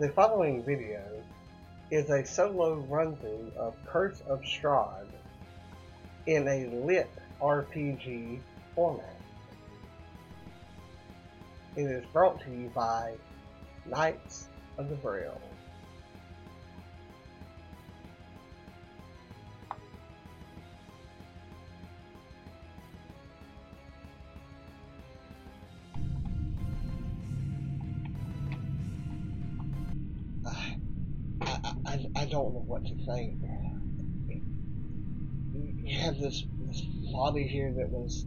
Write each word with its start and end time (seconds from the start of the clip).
The 0.00 0.08
following 0.08 0.62
video 0.62 1.02
is 1.90 2.08
a 2.08 2.24
solo 2.24 2.76
run-through 2.88 3.52
of 3.54 3.74
Curse 3.84 4.22
of 4.26 4.40
Strahd 4.40 5.04
in 6.24 6.48
a 6.48 6.68
lit 6.68 7.10
RPG 7.38 8.40
format. 8.74 9.20
It 11.76 11.82
is 11.82 12.02
brought 12.14 12.40
to 12.46 12.50
you 12.50 12.72
by 12.74 13.12
Knights 13.84 14.48
of 14.78 14.88
the 14.88 14.96
Braille. 14.96 15.38
To 32.84 32.94
think. 33.06 33.40
You 35.82 35.98
have 35.98 36.18
this, 36.18 36.44
this 36.66 36.80
body 37.12 37.46
here 37.46 37.72
that 37.76 37.90
was 37.90 38.26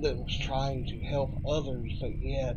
that 0.00 0.16
was 0.16 0.38
trying 0.38 0.86
to 0.86 0.98
help 1.00 1.30
others, 1.46 1.92
but 2.00 2.10
yet 2.18 2.56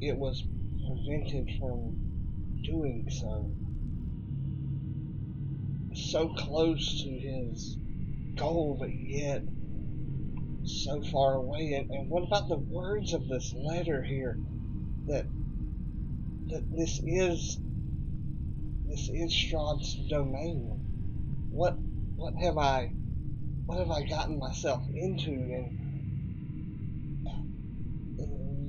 it 0.00 0.16
was 0.16 0.42
prevented 0.86 1.50
from 1.58 2.62
doing 2.62 3.08
so. 3.10 3.50
So 5.94 6.28
close 6.28 7.02
to 7.02 7.10
his 7.10 7.76
goal, 8.36 8.76
but 8.78 8.94
yet 8.94 9.42
so 10.64 11.02
far 11.02 11.34
away. 11.34 11.72
And, 11.72 11.90
and 11.90 12.08
what 12.08 12.22
about 12.22 12.48
the 12.48 12.58
words 12.58 13.12
of 13.12 13.28
this 13.28 13.52
letter 13.54 14.02
here? 14.02 14.38
That 15.06 15.26
that 16.48 16.70
this 16.70 17.00
is 17.04 17.58
this 18.88 19.08
is 19.08 19.32
Strahd's 19.32 19.94
domain. 20.08 20.80
What 21.50 21.76
what 22.16 22.34
have 22.34 22.58
I 22.58 22.92
what 23.66 23.78
have 23.78 23.90
I 23.90 24.02
gotten 24.02 24.38
myself 24.38 24.82
into? 24.94 25.30
And 25.30 25.86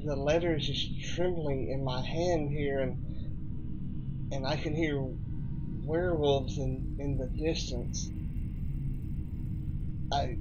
the 0.03 0.15
letter 0.15 0.55
is 0.55 0.65
just 0.65 1.15
trembling 1.15 1.69
in 1.69 1.83
my 1.83 2.01
hand 2.01 2.49
here, 2.49 2.79
and 2.79 4.33
and 4.33 4.45
I 4.45 4.55
can 4.55 4.73
hear 4.73 5.05
werewolves 5.83 6.57
in 6.57 6.97
in 6.99 7.17
the 7.17 7.27
distance. 7.27 8.09
I, 10.11 10.37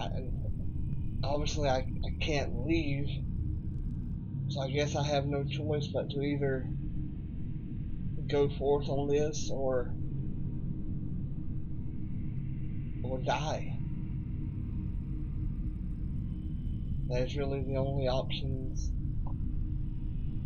I, 0.00 0.04
I 0.04 0.10
obviously 1.22 1.68
I, 1.68 1.78
I 1.78 2.10
can't 2.20 2.66
leave, 2.66 3.08
so 4.48 4.60
I 4.60 4.70
guess 4.70 4.96
I 4.96 5.04
have 5.04 5.26
no 5.26 5.44
choice 5.44 5.88
but 5.88 6.10
to 6.10 6.20
either 6.20 6.66
go 8.32 8.48
forth 8.48 8.88
on 8.88 9.08
this 9.08 9.50
or 9.52 9.94
or 13.02 13.20
die. 13.22 13.68
That 17.08 17.22
is 17.22 17.36
really 17.36 17.62
the 17.62 17.76
only 17.76 18.08
options 18.08 18.90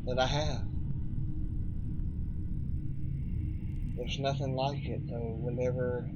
that 0.05 0.19
I 0.19 0.27
have. 0.27 0.65
There's 3.97 4.19
nothing 4.19 4.55
like 4.55 4.89
it 4.89 5.03
though, 5.09 5.39
whenever 5.41 6.11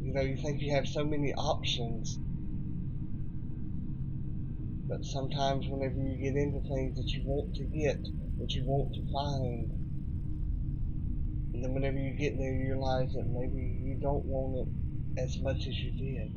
you 0.00 0.14
know 0.14 0.22
you 0.22 0.36
think 0.36 0.62
you 0.62 0.74
have 0.74 0.88
so 0.88 1.04
many 1.04 1.34
options 1.34 2.18
but 4.92 5.06
sometimes 5.06 5.66
whenever 5.68 5.94
you 5.96 6.18
get 6.18 6.36
into 6.36 6.60
things 6.68 6.98
that 6.98 7.08
you 7.08 7.22
want 7.24 7.54
to 7.54 7.64
get, 7.64 7.96
that 8.38 8.52
you 8.52 8.62
want 8.66 8.92
to 8.92 9.00
find, 9.10 9.70
and 11.54 11.64
then 11.64 11.72
whenever 11.72 11.96
you 11.96 12.12
get 12.12 12.36
there 12.36 12.52
you 12.52 12.74
realize 12.74 13.10
that 13.14 13.24
maybe 13.26 13.80
you 13.82 13.96
don't 14.02 14.22
want 14.26 14.68
it 14.68 15.18
as 15.18 15.38
much 15.38 15.66
as 15.66 15.74
you 15.80 15.92
did. 15.92 16.30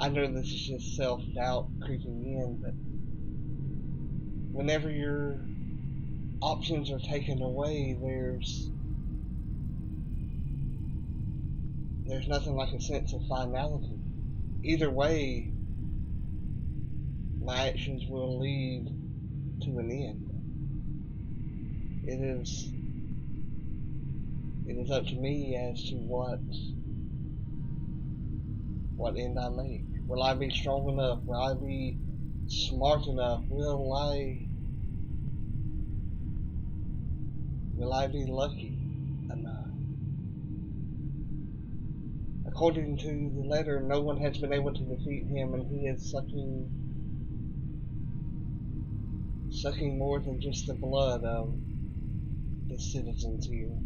I 0.00 0.08
know 0.08 0.32
this 0.32 0.46
is 0.46 0.68
just 0.68 0.96
self-doubt 0.96 1.68
creeping 1.84 2.24
in, 2.24 2.60
but 2.62 2.72
whenever 4.56 4.88
your 4.90 5.36
options 6.40 6.90
are 6.90 6.98
taken 6.98 7.42
away, 7.42 7.94
there's 8.00 8.70
there's 12.06 12.26
nothing 12.26 12.56
like 12.56 12.72
a 12.72 12.80
sense 12.80 13.12
of 13.12 13.20
finality. 13.28 13.98
Either 14.64 14.90
way, 14.90 15.51
my 17.44 17.68
actions 17.68 18.04
will 18.08 18.38
lead 18.38 18.86
to 19.62 19.78
an 19.78 19.90
end. 19.90 20.28
It 22.04 22.20
is 22.20 22.68
it 24.66 24.76
is 24.76 24.90
up 24.90 25.06
to 25.06 25.14
me 25.16 25.56
as 25.56 25.82
to 25.90 25.96
what 25.96 26.40
what 28.96 29.16
end 29.16 29.38
I 29.38 29.48
make. 29.48 29.84
Will 30.06 30.22
I 30.22 30.34
be 30.34 30.50
strong 30.50 30.88
enough? 30.88 31.20
Will 31.24 31.40
I 31.40 31.54
be 31.54 31.98
smart 32.46 33.06
enough? 33.06 33.42
Will 33.48 33.92
I 33.92 34.46
will 37.74 37.92
I 37.92 38.06
be 38.06 38.24
lucky 38.26 38.78
enough? 39.30 39.66
According 42.46 42.98
to 42.98 43.32
the 43.34 43.48
letter, 43.48 43.80
no 43.80 44.00
one 44.00 44.18
has 44.18 44.38
been 44.38 44.52
able 44.52 44.72
to 44.72 44.82
defeat 44.84 45.26
him 45.26 45.54
and 45.54 45.66
he 45.66 45.88
is 45.88 46.08
sucking 46.08 46.81
sucking 49.52 49.98
more 49.98 50.18
than 50.18 50.40
just 50.40 50.66
the 50.66 50.74
blood 50.74 51.24
of 51.24 51.54
the 52.68 52.78
citizens 52.78 53.46
here. 53.46 53.76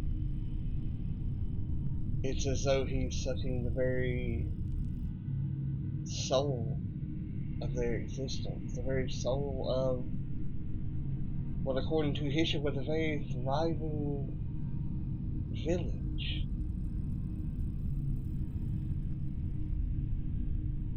It's 2.23 2.47
as 2.47 2.63
though 2.63 2.85
he's 2.85 3.21
sucking 3.23 3.65
the 3.65 3.71
very 3.71 4.47
soul 6.05 6.79
of 7.61 7.75
their 7.75 7.95
existence, 7.95 8.75
the 8.75 8.81
very 8.81 9.09
soul 9.09 9.67
of 9.69 10.05
what, 11.65 11.77
according 11.77 12.15
to 12.15 12.29
history, 12.31 12.61
was 12.61 12.77
a 12.77 12.81
very 12.81 13.27
thriving 13.33 14.31
village. 15.65 16.45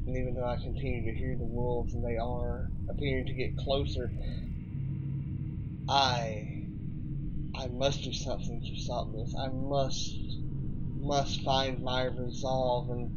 And 0.06 0.16
even 0.16 0.34
though 0.36 0.46
I 0.46 0.56
continue 0.56 1.12
to 1.12 1.18
hear 1.18 1.36
the 1.36 1.44
wolves 1.44 1.92
and 1.94 2.04
they 2.04 2.16
are 2.16 2.70
appearing 2.88 3.26
to 3.26 3.34
get 3.34 3.56
closer, 3.56 4.10
I 5.92 6.46
I 7.52 7.66
must 7.66 8.04
do 8.04 8.12
something 8.12 8.62
to 8.64 8.76
stop 8.76 9.10
this. 9.12 9.34
I 9.36 9.48
must 9.48 10.16
must 10.96 11.40
find 11.42 11.82
my 11.82 12.04
resolve 12.04 12.90
and 12.90 13.10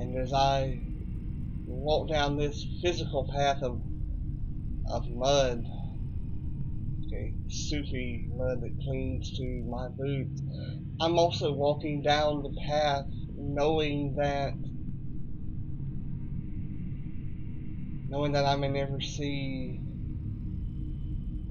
and 0.00 0.18
as 0.18 0.32
I 0.32 0.82
walk 1.64 2.08
down 2.08 2.36
this 2.36 2.66
physical 2.82 3.24
path 3.30 3.62
of 3.62 3.82
of 4.90 5.08
mud, 5.08 5.64
okay, 7.06 7.36
soupy 7.48 8.26
mud 8.32 8.60
that 8.62 8.76
clings 8.82 9.30
to 9.36 9.64
my 9.68 9.88
boots, 9.88 10.42
I'm 11.00 11.20
also 11.20 11.52
walking 11.52 12.02
down 12.02 12.42
the 12.42 12.52
path 12.66 13.06
knowing 13.36 14.16
that 14.16 14.54
knowing 18.08 18.32
that 18.32 18.44
I 18.44 18.56
may 18.56 18.68
never 18.68 19.00
see 19.00 19.80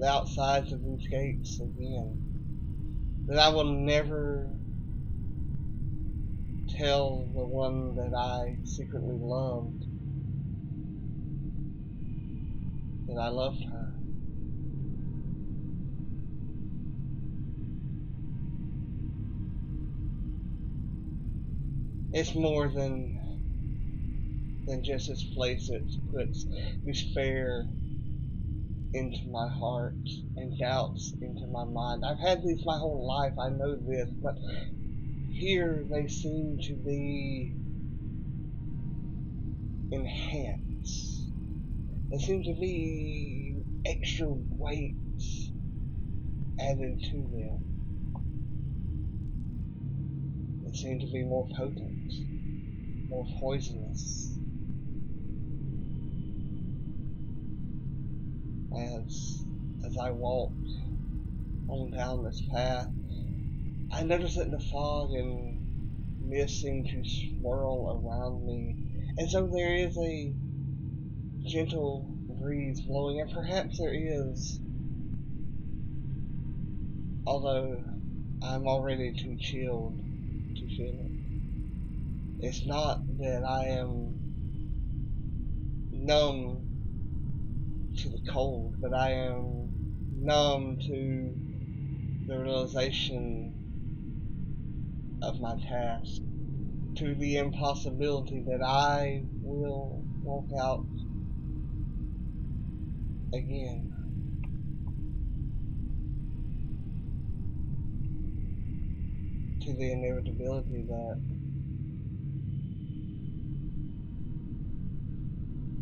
the 0.04 0.10
outsides 0.10 0.70
of 0.70 0.84
these 0.84 1.08
gates 1.08 1.60
again. 1.60 2.18
That 3.26 3.38
I 3.38 3.48
will 3.48 3.64
never 3.64 4.50
tell 6.76 7.26
the 7.34 7.46
one 7.46 7.96
that 7.96 8.14
I 8.14 8.58
secretly 8.64 9.16
loved 9.18 9.86
that 13.08 13.18
I 13.18 13.28
loved 13.28 13.64
her. 13.64 13.94
It's 22.12 22.34
more 22.34 22.68
than 22.68 23.18
than 24.66 24.84
just 24.84 25.08
this 25.08 25.24
place 25.34 25.68
that 25.68 25.82
puts 26.12 26.44
despair 26.84 27.66
into 28.94 29.28
my 29.28 29.48
heart 29.48 30.08
and 30.36 30.56
doubts 30.58 31.12
into 31.20 31.46
my 31.48 31.64
mind. 31.64 32.04
I've 32.06 32.20
had 32.20 32.42
these 32.44 32.64
my 32.64 32.78
whole 32.78 33.06
life, 33.06 33.32
I 33.38 33.48
know 33.48 33.74
this, 33.74 34.08
but 34.22 34.36
here 35.32 35.84
they 35.90 36.06
seem 36.06 36.58
to 36.62 36.74
be 36.74 37.52
enhanced. 39.90 41.28
They 42.10 42.18
seem 42.18 42.44
to 42.44 42.54
be 42.60 43.62
extra 43.84 44.28
weights 44.30 45.50
added 46.60 47.02
to 47.10 47.16
them. 47.16 47.58
They 50.64 50.72
seem 50.72 51.00
to 51.00 51.06
be 51.12 51.24
more 51.24 51.48
potent, 51.56 52.12
more 53.08 53.26
poisonous. 53.40 54.33
As 58.76 59.44
as 59.86 59.96
I 59.98 60.10
walk 60.10 60.52
on 61.68 61.90
down 61.90 62.24
this 62.24 62.42
path. 62.52 62.88
I 63.92 64.02
notice 64.02 64.36
that 64.36 64.50
the 64.50 64.58
fog 64.58 65.10
and 65.12 65.60
mist 66.28 66.60
seem 66.60 66.84
to 66.84 67.04
swirl 67.04 68.02
around 68.02 68.44
me, 68.46 68.76
as 69.18 69.32
though 69.32 69.46
there 69.46 69.74
is 69.74 69.96
a 69.98 70.34
gentle 71.46 72.08
breeze 72.40 72.80
blowing, 72.80 73.20
and 73.20 73.30
perhaps 73.30 73.78
there 73.78 73.94
is, 73.94 74.60
although 77.26 77.82
I'm 78.42 78.66
already 78.66 79.12
too 79.12 79.36
chilled 79.38 79.98
to 79.98 80.76
feel 80.76 81.06
it. 81.06 81.12
It's 82.40 82.66
not 82.66 83.06
that 83.18 83.44
I 83.44 83.66
am 83.66 84.20
numb 85.92 86.73
to 87.96 88.08
the 88.08 88.18
cold, 88.30 88.74
but 88.80 88.92
I 88.92 89.12
am 89.12 89.68
numb 90.16 90.78
to 90.80 91.34
the 92.26 92.38
realization 92.38 93.54
of 95.22 95.40
my 95.40 95.56
task, 95.60 96.20
to 96.96 97.14
the 97.14 97.36
impossibility 97.36 98.44
that 98.48 98.62
I 98.62 99.24
will 99.42 100.02
walk 100.22 100.48
out 100.58 100.86
again. 103.32 103.90
To 109.62 109.72
the 109.72 109.92
inevitability 109.92 110.82
that 110.88 111.20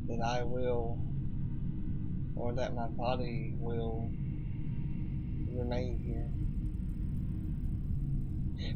that 0.08 0.20
I 0.25 0.43
will 0.44 1.12
or 2.37 2.55
that 2.55 2.75
my 2.75 2.87
body 2.88 3.55
will 3.58 4.11
remain 5.55 5.99
here. 5.99 6.29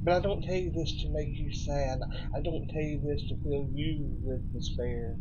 But 0.02 0.14
I 0.14 0.20
don't 0.20 0.42
tell 0.42 0.56
you 0.56 0.70
this 0.70 0.92
to 1.02 1.08
make 1.10 1.36
you 1.36 1.52
sad. 1.52 2.00
I 2.34 2.40
don't 2.40 2.68
tell 2.68 2.82
you 2.82 3.00
this 3.00 3.22
to 3.28 3.36
fill 3.42 3.68
you 3.72 4.16
with 4.22 4.52
despair. 4.52 5.16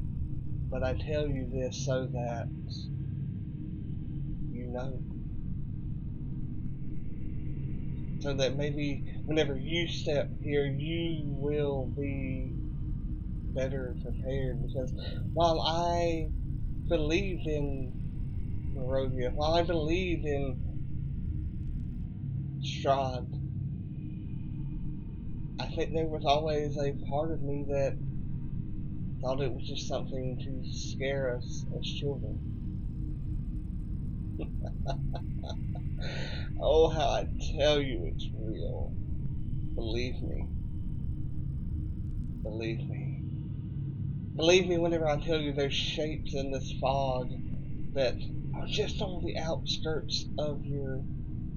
But 0.70 0.84
I 0.84 0.94
tell 0.94 1.28
you 1.28 1.50
this 1.52 1.86
so 1.86 2.08
that 2.08 2.48
you 4.52 4.68
know. 4.68 5.00
So 8.22 8.34
that 8.34 8.58
maybe 8.58 9.04
whenever 9.26 9.56
you 9.56 9.88
step 9.88 10.30
here, 10.42 10.66
you 10.66 11.24
will 11.26 11.86
be 11.86 12.52
better 13.54 13.96
prepared. 14.02 14.62
Because 14.66 14.92
while 15.34 15.62
I 15.62 16.30
believed 16.88 17.46
in 17.48 18.05
Barovia, 18.76 19.34
while 19.34 19.54
I 19.54 19.64
believed 19.64 20.26
in 20.26 20.60
Strahd, 22.62 23.28
I 25.60 25.66
think 25.68 25.94
there 25.94 26.08
was 26.08 26.26
always 26.26 26.78
a 26.78 26.94
part 27.10 27.32
of 27.32 27.42
me 27.42 27.66
that 27.70 27.96
thought 29.22 29.42
it 29.42 29.54
was 29.54 29.66
just 29.66 29.88
something 29.88 30.38
to 30.44 30.64
scare 30.72 31.38
us 31.38 31.66
as 31.78 31.86
children. 31.86 32.38
oh, 36.62 36.90
how 36.90 37.08
I 37.08 37.28
tell 37.58 37.80
you 37.80 38.12
it's 38.14 38.30
real. 38.38 38.94
Believe 39.76 40.22
me. 40.22 40.48
Believe 42.44 42.90
me. 42.90 43.24
Believe 44.36 44.68
me 44.68 44.78
whenever 44.78 45.08
I 45.08 45.18
tell 45.18 45.40
you 45.40 45.54
there's 45.54 45.74
shapes 45.74 46.34
in 46.34 46.52
this 46.52 46.74
fog 46.82 47.30
that 47.94 48.18
just 48.68 49.02
on 49.02 49.24
the 49.24 49.38
outskirts 49.38 50.26
of 50.38 50.66
your 50.66 51.04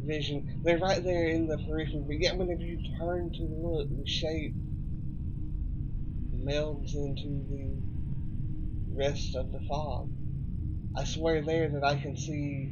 vision. 0.03 0.45
They're 0.63 0.79
right 0.79 1.03
there 1.03 1.29
in 1.29 1.47
the 1.47 1.59
periphery, 1.59 2.05
but 2.07 2.21
yet 2.21 2.37
whenever 2.37 2.63
you 2.63 2.79
turn 2.99 3.31
to 3.33 3.43
look, 3.43 3.89
the 3.91 4.07
shape 4.07 4.55
melds 6.35 6.95
into 6.95 7.45
the 7.49 7.77
rest 8.95 9.35
of 9.35 9.53
the 9.53 9.61
fog. 9.69 10.09
I 10.97 11.05
swear 11.05 11.43
there 11.43 11.69
that 11.69 11.85
I 11.85 11.97
can 11.97 12.17
see 12.17 12.71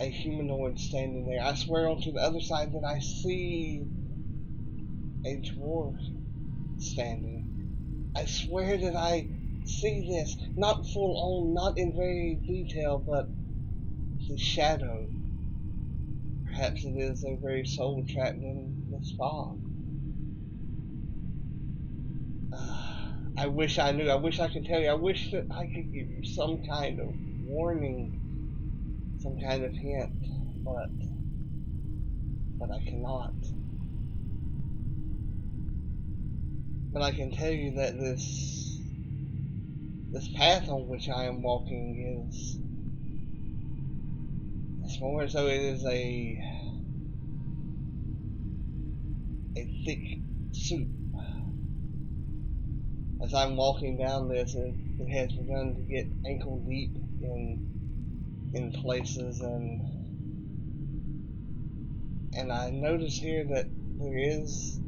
a 0.00 0.10
humanoid 0.10 0.78
standing 0.78 1.26
there. 1.26 1.42
I 1.44 1.54
swear 1.54 1.88
onto 1.88 2.12
the 2.12 2.20
other 2.20 2.40
side 2.40 2.72
that 2.72 2.84
I 2.84 3.00
see 3.00 3.84
a 5.24 5.42
dwarf 5.42 5.96
standing. 6.78 8.12
I 8.16 8.24
swear 8.24 8.76
that 8.78 8.96
I 8.96 9.28
see 9.68 10.08
this, 10.08 10.36
not 10.56 10.86
full 10.88 11.16
on, 11.16 11.54
not 11.54 11.78
in 11.78 11.94
very 11.94 12.38
detail, 12.46 12.98
but 12.98 13.28
the 14.28 14.36
shadow 14.36 15.06
Perhaps 16.58 16.84
it 16.84 16.96
is 16.96 17.24
a 17.24 17.36
very 17.36 17.64
soul 17.64 18.04
trapped 18.08 18.38
in 18.38 18.86
this 18.90 19.12
fog. 19.16 19.60
Uh, 22.52 23.12
I 23.36 23.46
wish 23.46 23.78
I 23.78 23.92
knew. 23.92 24.10
I 24.10 24.16
wish 24.16 24.40
I 24.40 24.48
could 24.48 24.64
tell 24.64 24.80
you. 24.80 24.88
I 24.88 24.94
wish 24.94 25.30
that 25.30 25.46
I 25.52 25.66
could 25.66 25.92
give 25.92 26.10
you 26.10 26.24
some 26.24 26.66
kind 26.66 26.98
of 26.98 27.14
warning, 27.44 28.18
some 29.20 29.38
kind 29.40 29.64
of 29.64 29.72
hint, 29.72 30.10
but 30.64 30.90
but 32.58 32.74
I 32.74 32.82
cannot. 32.84 33.34
But 36.92 37.02
I 37.02 37.12
can 37.12 37.30
tell 37.30 37.52
you 37.52 37.76
that 37.76 37.96
this 37.98 38.77
this 40.10 40.28
path 40.36 40.68
on 40.68 40.88
which 40.88 41.08
I 41.08 41.24
am 41.24 41.42
walking 41.42 42.28
is 42.30 42.58
it's 44.84 45.00
more 45.00 45.28
so 45.28 45.46
it 45.46 45.60
is 45.60 45.84
a 45.84 46.40
a 49.56 49.82
thick 49.84 50.18
soup. 50.52 50.88
As 53.22 53.34
I'm 53.34 53.56
walking 53.56 53.98
down 53.98 54.28
this, 54.28 54.54
it, 54.54 54.74
it 55.00 55.08
has 55.10 55.32
begun 55.32 55.74
to 55.74 55.82
get 55.82 56.06
ankle 56.26 56.64
deep 56.68 56.94
in 57.20 58.50
in 58.54 58.72
places, 58.72 59.40
and 59.40 59.82
and 62.34 62.52
I 62.52 62.70
notice 62.70 63.18
here 63.18 63.44
that 63.52 63.66
there 63.98 64.16
is 64.16 64.80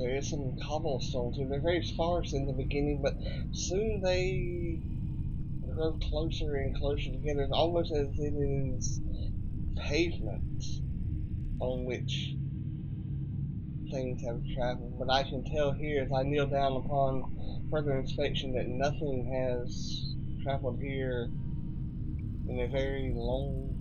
there 0.00 0.16
is 0.16 0.30
some 0.30 0.56
cobblestone 0.66 1.34
too. 1.34 1.46
They're 1.48 1.60
very 1.60 1.84
sparse 1.84 2.32
in 2.32 2.46
the 2.46 2.54
beginning, 2.54 3.02
but 3.02 3.14
soon 3.52 4.00
they 4.02 4.80
grow 5.74 5.92
closer 5.92 6.56
and 6.56 6.74
closer 6.76 7.12
together. 7.12 7.42
It's 7.42 7.52
almost 7.52 7.92
as 7.92 8.08
if 8.08 8.18
it 8.18 8.34
is 8.34 9.00
pavement 9.76 10.64
on 11.60 11.84
which 11.84 12.34
things 13.90 14.22
have 14.22 14.40
traveled. 14.54 14.98
But 14.98 15.10
I 15.10 15.22
can 15.22 15.44
tell 15.44 15.72
here 15.72 16.02
as 16.02 16.12
I 16.12 16.22
kneel 16.22 16.46
down 16.46 16.76
upon 16.76 17.68
further 17.70 17.98
inspection 17.98 18.54
that 18.54 18.68
nothing 18.68 19.30
has 19.32 20.14
traveled 20.42 20.80
here 20.80 21.28
in 22.48 22.60
a 22.60 22.68
very 22.68 23.12
long 23.14 23.76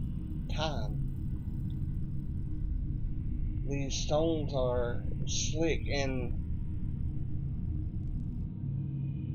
time. 0.54 1.06
These 3.68 3.96
stones 3.96 4.52
are 4.54 5.04
slick 5.30 5.88
and 5.94 6.34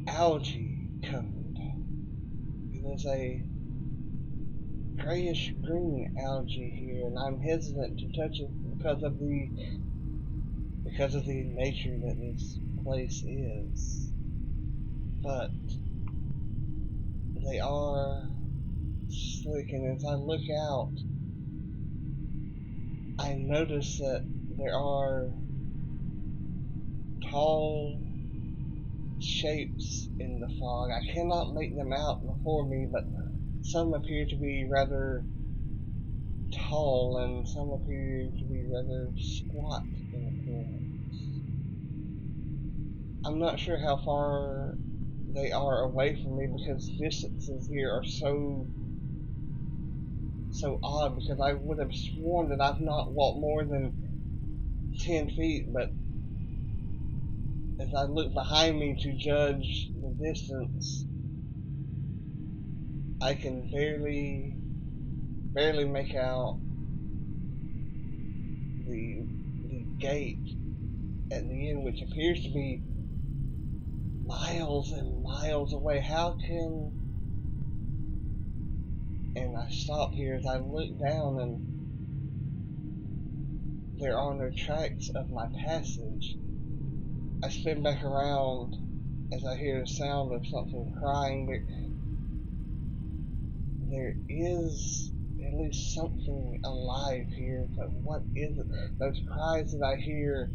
algae 0.08 0.88
covered. 1.08 1.58
There's 2.82 3.06
a 3.06 3.44
grayish 4.98 5.54
green 5.62 6.16
algae 6.20 6.70
here, 6.70 7.06
and 7.06 7.16
I'm 7.18 7.40
hesitant 7.40 7.98
to 8.00 8.08
touch 8.08 8.40
it 8.40 8.50
because 8.76 9.02
of 9.04 9.18
the 9.18 9.50
because 10.84 11.14
of 11.14 11.24
the 11.26 11.44
nature 11.44 11.96
that 12.04 12.16
this 12.18 12.58
place 12.82 13.22
is. 13.26 14.10
But 15.22 15.50
they 17.50 17.60
are 17.60 18.28
slick, 19.08 19.70
and 19.70 19.96
as 19.96 20.04
I 20.04 20.14
look 20.14 20.42
out, 20.68 20.92
I 23.18 23.34
notice 23.34 23.98
that 23.98 24.24
there 24.58 24.76
are 24.76 25.30
tall 27.34 28.00
shapes 29.18 30.08
in 30.20 30.38
the 30.38 30.48
fog. 30.60 30.90
I 30.90 31.12
cannot 31.12 31.54
make 31.54 31.76
them 31.76 31.92
out 31.92 32.24
before 32.24 32.64
me, 32.68 32.86
but 32.92 33.04
some 33.62 33.92
appear 33.92 34.24
to 34.26 34.36
be 34.36 34.68
rather 34.70 35.24
tall 36.68 37.18
and 37.24 37.48
some 37.48 37.70
appear 37.70 38.30
to 38.38 38.44
be 38.44 38.62
rather 38.72 39.10
squat 39.18 39.82
in 40.12 40.32
appearance. 40.32 41.28
I'm 43.24 43.40
not 43.40 43.58
sure 43.58 43.78
how 43.78 43.96
far 44.04 44.78
they 45.34 45.50
are 45.50 45.82
away 45.82 46.16
from 46.22 46.38
me 46.38 46.46
because 46.46 46.88
distances 47.00 47.66
here 47.66 47.90
are 47.90 48.04
so 48.04 48.68
so 50.52 50.78
odd 50.84 51.16
because 51.16 51.40
I 51.40 51.54
would 51.54 51.80
have 51.80 51.92
sworn 51.92 52.50
that 52.50 52.60
I've 52.60 52.80
not 52.80 53.12
walked 53.12 53.40
more 53.40 53.64
than 53.64 53.92
10 55.00 55.30
feet, 55.30 55.66
but 55.72 55.90
as 57.80 57.88
I 57.94 58.04
look 58.04 58.32
behind 58.32 58.78
me 58.78 58.96
to 59.02 59.12
judge 59.16 59.90
the 60.00 60.14
distance, 60.22 61.04
I 63.20 63.34
can 63.34 63.70
barely, 63.70 64.54
barely 65.52 65.84
make 65.84 66.14
out 66.14 66.60
the, 68.86 69.26
the 69.62 69.86
gate 69.98 70.56
at 71.32 71.48
the 71.48 71.70
end, 71.70 71.84
which 71.84 72.00
appears 72.02 72.42
to 72.42 72.50
be 72.50 72.82
miles 74.24 74.92
and 74.92 75.22
miles 75.22 75.72
away. 75.72 76.00
How 76.00 76.36
can. 76.40 77.00
And 79.36 79.56
I 79.56 79.68
stop 79.68 80.12
here 80.12 80.36
as 80.36 80.46
I 80.46 80.58
look 80.58 80.96
down 81.00 81.40
and 81.40 81.74
there 83.98 84.16
are 84.16 84.34
no 84.34 84.50
tracks 84.56 85.10
of 85.14 85.30
my 85.30 85.46
passage. 85.64 86.36
I 87.44 87.50
spin 87.50 87.82
back 87.82 88.02
around 88.02 88.74
as 89.30 89.44
I 89.44 89.58
hear 89.58 89.80
the 89.80 89.86
sound 89.86 90.32
of 90.32 90.46
something 90.46 90.90
crying. 90.98 91.46
There, 91.46 91.62
there 93.90 94.16
is 94.30 95.12
at 95.46 95.52
least 95.52 95.92
something 95.92 96.58
alive 96.64 97.26
here, 97.36 97.68
but 97.76 97.92
what 98.02 98.22
is 98.34 98.56
it? 98.56 98.66
Those 98.98 99.20
cries 99.30 99.72
that 99.72 99.84
I 99.84 99.96
hear, 99.96 100.48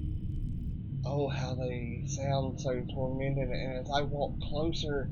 oh, 1.05 1.27
how 1.29 1.53
they 1.53 2.05
sound 2.07 2.59
so 2.59 2.83
tormented. 2.91 3.49
And 3.49 3.77
as 3.77 3.91
I 3.93 4.01
walk 4.01 4.39
closer, 4.39 5.11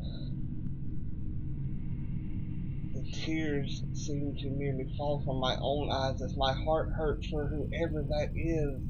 the 2.95 3.05
tears 3.23 3.83
seem 3.93 4.33
to 4.39 4.49
nearly 4.49 4.91
fall 4.97 5.21
from 5.23 5.39
my 5.39 5.55
own 5.61 5.91
eyes 5.91 6.23
as 6.23 6.35
my 6.35 6.53
heart 6.53 6.89
hurts 6.97 7.27
for 7.27 7.47
whoever 7.47 8.01
that 8.01 8.29
is 8.35 8.81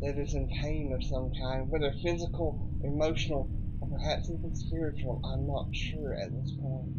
that 0.00 0.18
is 0.18 0.34
in 0.34 0.48
pain 0.60 0.92
of 0.92 1.02
some 1.04 1.30
kind, 1.40 1.70
whether 1.70 1.92
physical, 2.02 2.70
emotional, 2.82 3.48
or 3.80 3.88
perhaps 3.88 4.28
even 4.30 4.54
spiritual. 4.54 5.20
I'm 5.24 5.46
not 5.46 5.74
sure 5.74 6.14
at 6.14 6.30
this 6.32 6.52
point. 6.60 6.92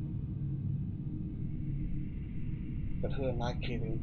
But 3.01 3.13
who 3.13 3.29
am 3.29 3.41
I 3.41 3.53
kidding? 3.53 3.99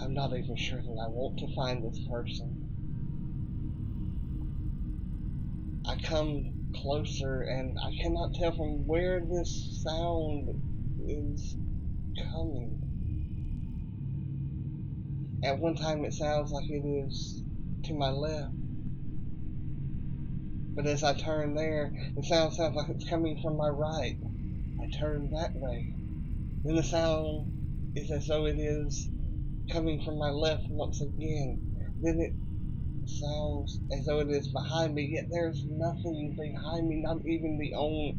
I'm 0.00 0.14
not 0.14 0.32
even 0.32 0.56
sure 0.56 0.80
that 0.80 0.88
I 0.88 1.08
want 1.08 1.38
to 1.38 1.54
find 1.54 1.84
this 1.84 2.00
person. 2.10 2.56
I 5.86 5.96
come 5.96 6.72
closer 6.74 7.42
and 7.42 7.76
I 7.78 7.92
cannot 8.02 8.34
tell 8.34 8.52
from 8.52 8.86
where 8.86 9.20
this 9.20 9.82
sound 9.82 10.48
is 11.06 11.56
coming. 12.32 12.79
At 15.42 15.58
one 15.58 15.74
time 15.74 16.04
it 16.04 16.12
sounds 16.12 16.52
like 16.52 16.68
it 16.68 16.84
is 16.86 17.42
to 17.84 17.94
my 17.94 18.10
left. 18.10 18.54
But 20.76 20.86
as 20.86 21.02
I 21.02 21.14
turn 21.14 21.54
there, 21.54 21.94
the 22.14 22.22
sound 22.22 22.52
sounds 22.52 22.76
like 22.76 22.90
it's 22.90 23.08
coming 23.08 23.38
from 23.40 23.56
my 23.56 23.68
right. 23.68 24.18
I 24.78 24.86
turn 24.98 25.30
that 25.30 25.56
way. 25.56 25.94
Then 26.62 26.76
the 26.76 26.82
sound 26.82 27.52
is 27.94 28.10
as 28.10 28.26
though 28.26 28.44
it 28.46 28.58
is 28.58 29.10
coming 29.70 30.02
from 30.02 30.18
my 30.18 30.28
left 30.28 30.68
once 30.68 31.00
again. 31.00 31.62
Then 31.98 32.20
it 32.20 32.38
sounds 33.06 33.80
as 33.90 34.04
though 34.04 34.20
it 34.20 34.30
is 34.30 34.48
behind 34.48 34.94
me, 34.94 35.04
yet 35.04 35.28
there's 35.30 35.64
nothing 35.64 36.36
behind 36.38 36.86
me, 36.86 37.02
not 37.02 37.26
even 37.26 37.58
the 37.58 37.74
own 37.74 38.14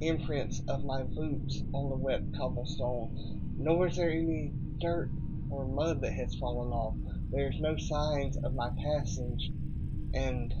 imprints 0.00 0.60
of 0.68 0.84
my 0.84 1.02
boots 1.02 1.64
on 1.72 1.90
the 1.90 1.96
wet 1.96 2.22
cobblestone. 2.36 3.10
Nor 3.58 3.88
is 3.88 3.96
there 3.96 4.10
any 4.10 4.54
dirt 4.80 5.12
or 5.52 5.66
mud 5.66 6.00
that 6.00 6.14
has 6.14 6.34
fallen 6.34 6.72
off. 6.72 6.96
There's 7.30 7.60
no 7.60 7.76
signs 7.76 8.36
of 8.38 8.54
my 8.54 8.70
passage, 8.82 9.52
and 10.14 10.52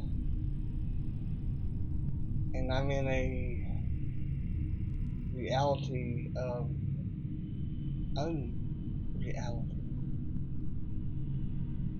and 2.54 2.70
I'm 2.70 2.90
in 2.90 3.08
a 3.08 3.62
reality 5.34 6.28
of 6.36 6.70
unreality. 8.18 8.52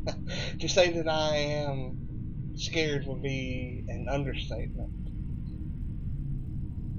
to 0.60 0.68
say 0.68 0.92
that 0.92 1.08
I 1.08 1.36
am 1.36 1.96
scared 2.54 3.06
would 3.06 3.22
be 3.22 3.84
an 3.88 4.06
understatement. 4.10 4.90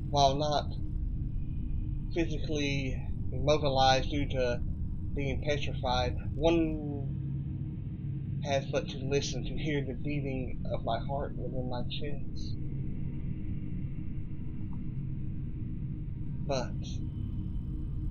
While 0.10 0.36
not 0.36 0.66
physically 2.14 3.00
immobilized 3.32 4.10
due 4.10 4.28
to 4.30 4.62
being 5.16 5.42
petrified, 5.44 6.16
one 6.34 7.14
has 8.44 8.66
but 8.72 8.90
to 8.90 8.98
listen 8.98 9.44
to 9.46 9.58
hear 9.58 9.84
the 9.86 9.94
beating 10.04 10.58
of 10.72 10.84
my 10.84 11.00
heart 11.00 11.34
within 11.38 11.70
my 11.70 11.84
chest. 11.84 12.56
But, 16.48 16.76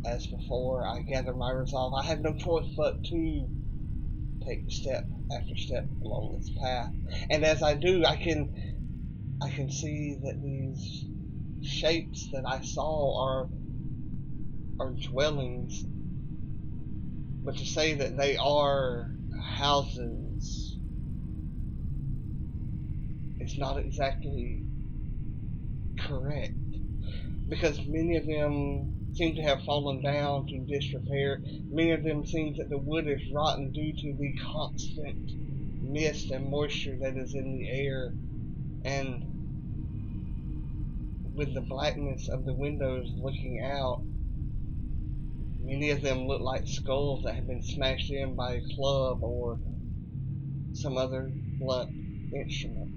as 0.05 0.27
before, 0.27 0.87
I 0.87 1.03
gather 1.03 1.35
my 1.35 1.51
resolve. 1.51 1.95
I 1.95 2.05
have 2.05 2.21
no 2.21 2.35
choice 2.35 2.67
but 2.77 3.05
to 3.05 3.49
take 4.47 4.71
step 4.71 5.09
after 5.31 5.57
step 5.57 5.89
along 6.03 6.35
this 6.39 6.51
path. 6.61 6.93
And 7.31 7.45
as 7.45 7.63
I 7.63 7.75
do, 7.75 8.05
I 8.05 8.17
can 8.17 8.51
I 9.41 9.49
can 9.51 9.71
see 9.71 10.19
that 10.23 10.41
these 10.43 11.05
shapes 11.61 12.29
that 12.33 12.45
I 12.47 12.61
saw 12.61 13.23
are 13.23 13.51
are 14.79 14.95
dwellings. 15.11 15.85
But 17.45 17.57
to 17.57 17.65
say 17.67 17.95
that 17.95 18.17
they 18.17 18.37
are 18.37 19.17
houses 19.57 20.79
is 23.41 23.59
not 23.59 23.79
exactly 23.79 24.67
correct. 25.99 26.57
Because 27.49 27.81
many 27.87 28.17
of 28.17 28.27
them 28.27 28.95
seem 29.13 29.35
to 29.35 29.43
have 29.43 29.63
fallen 29.63 30.01
down 30.01 30.47
to 30.47 30.65
disrepair. 30.67 31.43
Many 31.69 31.91
of 31.91 32.05
them 32.05 32.25
seem 32.25 32.55
that 32.59 32.69
the 32.71 32.79
wood 32.79 33.09
is 33.09 33.21
rotten 33.35 33.73
due 33.73 33.93
to 33.93 34.17
the 34.17 34.35
constant 34.53 35.19
mist 35.81 36.31
and 36.31 36.49
moisture 36.49 36.97
that 37.01 37.17
is 37.17 37.35
in 37.35 37.59
the 37.59 37.69
air, 37.69 38.15
and 38.85 39.25
with 41.35 41.55
the 41.55 41.61
blackness 41.61 42.29
of 42.29 42.45
the 42.45 42.55
windows 42.55 43.11
looking 43.17 43.61
out, 43.65 44.05
many 45.65 45.91
of 45.91 46.03
them 46.03 46.27
look 46.27 46.41
like 46.41 46.67
skulls 46.67 47.23
that 47.25 47.35
have 47.35 47.47
been 47.47 47.63
smashed 47.63 48.11
in 48.11 48.35
by 48.35 48.55
a 48.55 48.75
club 48.77 49.23
or 49.23 49.59
some 50.73 50.97
other 50.97 51.31
blunt 51.59 51.89
instrument. 52.35 52.89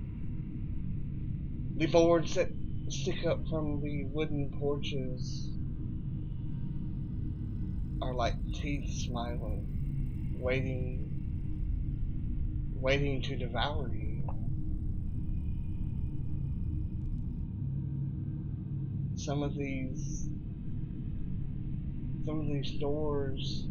The 1.77 1.87
boards 1.87 2.35
that 2.35 2.49
stick 2.89 3.25
up 3.25 3.47
from 3.49 3.81
the 3.81 4.05
wooden 4.13 4.51
porches 4.59 5.49
are 8.01 8.13
like 8.13 8.35
teeth 8.61 8.89
smiling, 9.05 9.65
waiting, 10.39 11.09
waiting 12.75 13.21
to 13.23 13.35
devour 13.35 13.89
you. 13.93 14.27
Some 19.15 19.43
of 19.43 19.55
these, 19.55 20.29
of 22.27 22.45
these 22.47 22.71
doors 22.79 23.67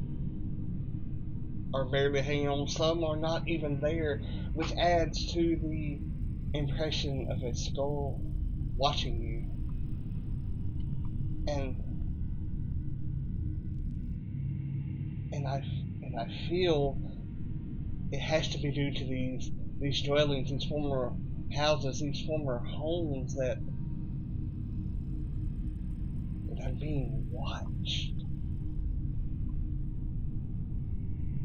are 1.74 1.84
barely 1.86 2.20
hanging 2.20 2.48
on. 2.48 2.68
Some 2.68 3.02
are 3.02 3.16
not 3.16 3.48
even 3.48 3.80
there, 3.80 4.18
which 4.52 4.72
adds 4.72 5.32
to 5.34 5.56
the 5.56 6.00
impression 6.54 7.28
of 7.30 7.42
a 7.42 7.54
skull 7.54 8.20
watching 8.76 9.20
you. 9.20 9.50
And 11.52 11.76
and 15.32 15.46
I 15.46 15.56
and 16.02 16.18
I 16.18 16.48
feel 16.48 16.98
it 18.12 18.20
has 18.20 18.48
to 18.50 18.58
be 18.58 18.70
due 18.70 18.92
to 18.92 19.04
these 19.04 19.50
these 19.80 20.02
dwellings, 20.02 20.50
these 20.50 20.64
former 20.64 21.12
houses, 21.54 22.00
these 22.00 22.22
former 22.24 22.58
homes 22.58 23.34
that 23.34 23.58
that 26.48 26.64
I'm 26.64 26.78
being 26.78 27.26
watched. 27.30 28.13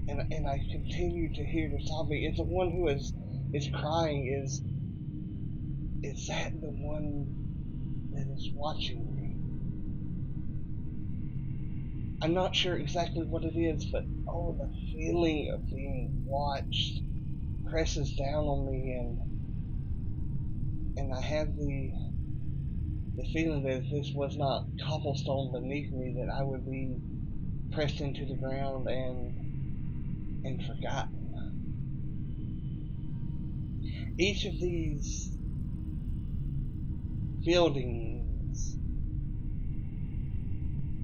And 0.10 0.24
and 0.32 0.48
I 0.48 0.60
continue 0.72 1.32
to 1.36 1.46
hear 1.46 1.70
the 1.70 1.80
sobbing. 1.86 2.24
Is 2.24 2.38
the 2.38 2.44
one 2.44 2.72
who 2.72 2.88
is 2.88 3.14
is 3.54 3.70
crying 3.74 4.28
is 4.44 4.64
is 6.04 6.26
that 6.28 6.54
the 6.60 6.72
one 6.72 7.28
that 8.12 8.28
is 8.34 8.50
watching 8.56 9.16
me? 9.16 9.38
I'm 12.22 12.34
not 12.34 12.56
sure 12.56 12.78
exactly 12.78 13.24
what 13.24 13.44
it 13.46 13.56
is, 13.58 13.86
but 13.92 14.10
oh, 14.28 14.58
the 14.60 14.70
feeling 14.92 15.52
of 15.54 15.70
being 15.70 16.24
watched 16.26 17.02
presses 17.70 18.16
down 18.16 18.46
on 18.46 18.66
me, 18.72 18.94
and 18.94 19.20
and 20.98 21.14
I 21.14 21.22
have 21.22 21.56
the 21.56 21.92
the 23.18 23.26
feeling 23.32 23.64
that 23.64 23.84
if 23.84 23.90
this 23.92 24.12
was 24.16 24.36
not 24.38 24.70
cobblestone 24.84 25.52
beneath 25.52 25.92
me, 25.92 26.16
that 26.18 26.34
I 26.34 26.44
would 26.44 26.66
be 26.66 27.00
pressed 27.72 28.02
into 28.02 28.26
the 28.26 28.38
ground 28.38 28.88
and 28.90 29.39
and 30.44 30.62
forgotten. 30.64 31.20
Each 34.18 34.46
of 34.46 34.54
these 34.60 35.32
buildings 37.46 38.78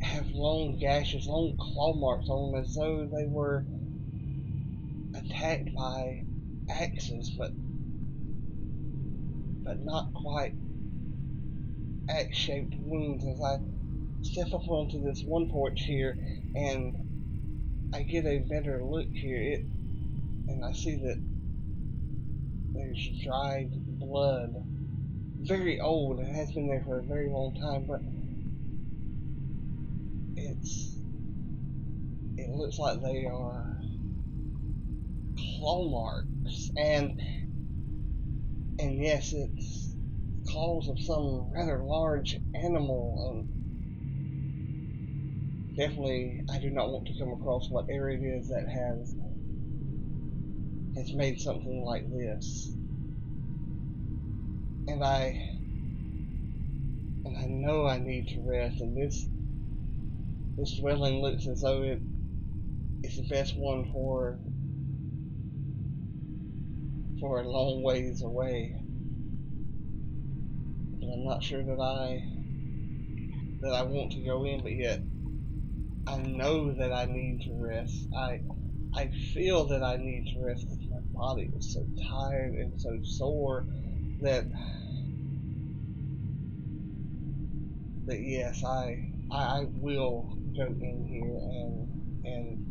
have 0.02 0.30
long 0.32 0.78
gashes, 0.80 1.26
long 1.28 1.56
claw 1.58 1.94
marks 1.94 2.30
on 2.30 2.52
them 2.52 2.64
as 2.64 2.74
though 2.74 3.06
they 3.06 3.26
were 3.26 3.66
attacked 5.14 5.70
by 5.76 6.24
axes, 6.70 7.32
but 7.38 7.56
but 9.64 9.84
not 9.84 10.14
quite 10.14 10.54
axe-shaped 12.08 12.76
wounds 12.78 13.26
as 13.26 13.42
I 13.42 13.58
step 14.22 14.54
up 14.54 14.68
onto 14.68 15.02
this 15.04 15.24
one 15.26 15.50
porch 15.50 15.82
here 15.86 16.18
and 16.54 16.96
I 17.96 18.02
get 18.04 18.26
a 18.26 18.40
better 18.40 18.84
look 18.84 19.08
here 19.14 19.42
it 19.42 19.70
and 20.50 20.66
I 20.66 20.74
see 20.74 20.98
that 20.98 21.16
there's 22.74 23.10
dried 23.24 23.70
blood. 23.88 24.50
Very 25.40 25.80
old 25.80 26.20
it 26.20 26.36
has 26.36 26.52
been 26.52 26.68
there 26.68 26.84
for 26.86 27.00
a 27.00 27.04
very 27.06 27.30
long 27.30 27.54
time 27.58 27.86
but 27.88 28.02
it's 30.36 30.98
it 32.38 32.50
looks 32.50 32.78
like 32.78 33.02
they 33.02 33.26
are 33.28 33.66
claw 35.58 35.90
marks 35.90 36.72
and 36.76 37.14
and 38.78 39.02
yes 39.02 39.32
it's 39.32 39.96
claws 40.48 40.90
of 40.90 41.00
some 41.00 41.50
rather 41.56 41.82
large 41.82 42.36
animal 42.54 43.32
and 43.32 43.55
definitely 45.78 46.42
I 46.52 46.60
do 46.60 46.70
not 46.70 46.90
want 46.90 47.08
to 47.08 47.20
come 47.20 47.34
across 47.34 47.70
whatever 47.70 48.10
it 48.10 48.22
is 48.22 48.50
that 48.50 48.68
has 48.68 49.16
has 50.96 51.14
made 51.14 51.40
something 51.40 51.84
like 51.84 52.06
this 52.10 52.72
and 54.88 55.04
I 55.04 55.40
and 57.26 57.38
I 57.38 57.46
know 57.48 57.88
I 57.88 57.98
need 57.98 58.28
to 58.30 58.42
rest 58.48 58.80
and 58.82 58.96
this 58.96 59.28
this 60.58 60.80
dwelling 60.80 61.22
looks 61.22 61.48
as 61.48 61.62
though 61.62 61.84
it 61.84 62.02
is 63.04 63.18
the 63.18 63.28
best 63.30 63.58
one 63.58 63.90
for 63.92 64.40
for 67.20 67.42
a 67.42 67.48
long 67.48 67.84
ways 67.84 68.22
away. 68.22 68.76
But 71.00 71.08
I'm 71.08 71.26
not 71.26 71.44
sure 71.44 71.64
that 71.64 71.80
I 71.80 72.24
that 73.62 73.74
I 73.74 73.84
want 73.84 74.12
to 74.14 74.24
go 74.24 74.46
in, 74.46 74.62
but 74.62 74.74
yet 74.74 75.02
I 76.08 76.18
know 76.18 76.72
that 76.74 76.94
I 76.94 77.06
need 77.06 77.42
to 77.48 77.54
rest. 77.56 78.08
I 78.16 78.42
I 78.94 79.12
feel 79.34 79.66
that 79.68 79.84
I 79.84 79.98
need 79.98 80.34
to 80.34 80.46
rest 80.46 80.66
because 80.70 80.88
my 80.90 81.00
body 81.14 81.52
is 81.58 81.74
so 81.74 81.86
tired 82.10 82.54
and 82.54 82.80
so 82.80 82.98
sore 83.04 83.66
that 84.22 84.46
that 88.06 88.20
yes, 88.22 88.64
I 88.64 89.12
I, 89.32 89.62
I 89.62 89.66
will 89.74 90.38
go 90.56 90.66
in 90.66 91.06
here 91.08 91.38
and 91.42 91.90
and 92.26 92.66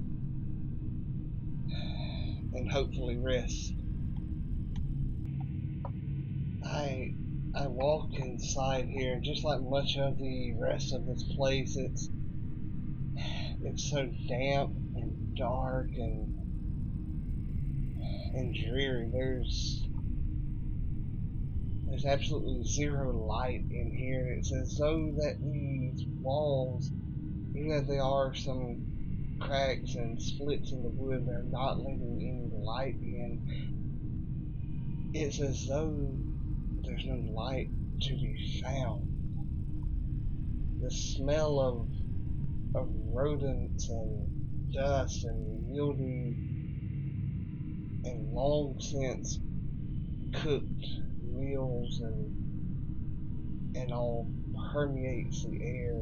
and 2.55 2.71
hopefully 2.71 3.19
rest. 3.19 3.75
I 6.65 7.15
I 7.57 7.67
walk 7.67 8.15
inside 8.15 8.87
here, 8.87 9.21
just 9.23 9.45
like 9.45 9.61
much 9.61 9.97
of 9.97 10.19
the 10.19 10.55
rest 10.59 10.93
of 10.93 11.05
this 11.07 11.23
place. 11.37 11.77
It's 11.77 12.09
it's 13.65 13.91
so 13.91 14.07
damp 14.29 14.77
and 14.95 15.35
dark 15.37 15.89
and 15.95 16.35
and 18.35 18.55
dreary. 18.55 19.09
There's 19.13 19.87
there's 21.87 22.05
absolutely 22.05 22.65
zero 22.65 23.13
light 23.13 23.65
in 23.71 23.91
here. 23.91 24.35
It's 24.39 24.53
as 24.53 24.77
though 24.77 25.13
that 25.19 25.39
these 25.41 26.05
walls 26.21 26.91
even 27.55 27.71
if 27.71 27.87
there 27.87 28.03
are 28.03 28.35
some 28.35 29.39
cracks 29.41 29.95
and 29.95 30.21
splits 30.21 30.73
in 30.73 30.83
the 30.83 30.89
wood, 30.89 31.25
they're 31.27 31.45
not 31.45 31.79
letting 31.79 32.19
any 32.21 32.51
light 32.65 32.97
in. 32.97 33.41
It's 35.15 35.41
as 35.41 35.67
though 35.69 36.19
there's 36.83 37.07
no 37.07 37.33
light 37.33 37.71
to 38.03 38.15
be 38.15 38.61
found. 38.63 39.09
The 40.83 40.91
smell 40.91 41.61
of 41.61 41.89
of 42.75 42.89
rodents 43.13 43.89
and 43.89 44.73
dust 44.73 45.25
and 45.25 45.71
mildew 45.71 46.35
and 48.05 48.33
long 48.33 48.77
since 48.81 49.39
cooked 50.33 50.87
meals 51.33 52.01
and 52.01 53.77
and 53.77 53.93
all 53.93 54.29
permeates 54.73 55.45
the 55.45 55.61
air 55.63 55.95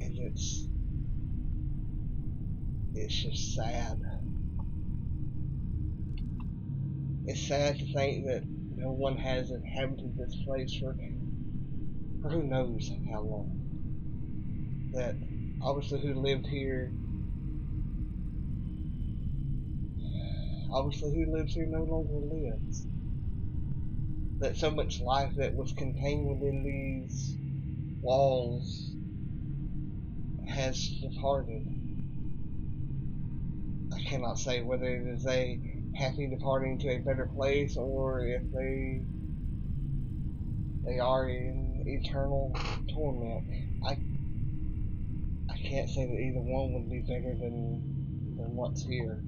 and 0.00 0.18
it's 0.18 0.66
it's 2.94 3.14
just 3.14 3.54
sad. 3.54 4.00
It's 7.26 7.46
sad 7.48 7.78
to 7.78 7.92
think 7.92 8.26
that 8.26 8.44
no 8.76 8.92
one 8.92 9.16
has 9.16 9.50
inhabited 9.50 10.16
this 10.16 10.36
place 10.44 10.74
for 10.76 10.94
who 12.30 12.42
knows 12.42 12.90
how 13.12 13.20
long. 13.20 13.50
That 14.92 15.16
obviously 15.62 16.00
who 16.00 16.14
lived 16.14 16.46
here 16.46 16.92
obviously 20.74 21.14
who 21.14 21.36
lives 21.36 21.54
here 21.54 21.66
no 21.66 21.84
longer 21.84 22.34
lives. 22.34 22.86
That 24.40 24.56
so 24.56 24.70
much 24.70 25.00
life 25.00 25.34
that 25.36 25.54
was 25.54 25.72
contained 25.72 26.28
within 26.28 26.64
these 26.64 27.36
walls 28.02 28.92
has 30.46 30.98
departed. 31.00 31.62
I 33.92 34.00
cannot 34.08 34.38
say 34.38 34.62
whether 34.62 34.84
it 34.84 35.06
is 35.06 35.26
a 35.26 35.60
happy 35.94 36.28
departing 36.28 36.78
to 36.80 36.88
a 36.88 36.98
better 36.98 37.26
place 37.26 37.76
or 37.76 38.26
if 38.26 38.42
they 38.52 39.02
they 40.86 40.98
are 40.98 41.28
in 41.28 41.82
eternal 41.86 42.54
torment. 42.94 43.44
I 43.84 43.98
I 45.50 45.56
can't 45.68 45.88
say 45.88 46.06
that 46.06 46.20
either 46.20 46.40
one 46.40 46.72
would 46.74 46.90
be 46.90 47.04
bigger 47.06 47.34
than 47.38 47.82
than 48.36 48.56
what's 48.56 48.84
here. 48.84 49.22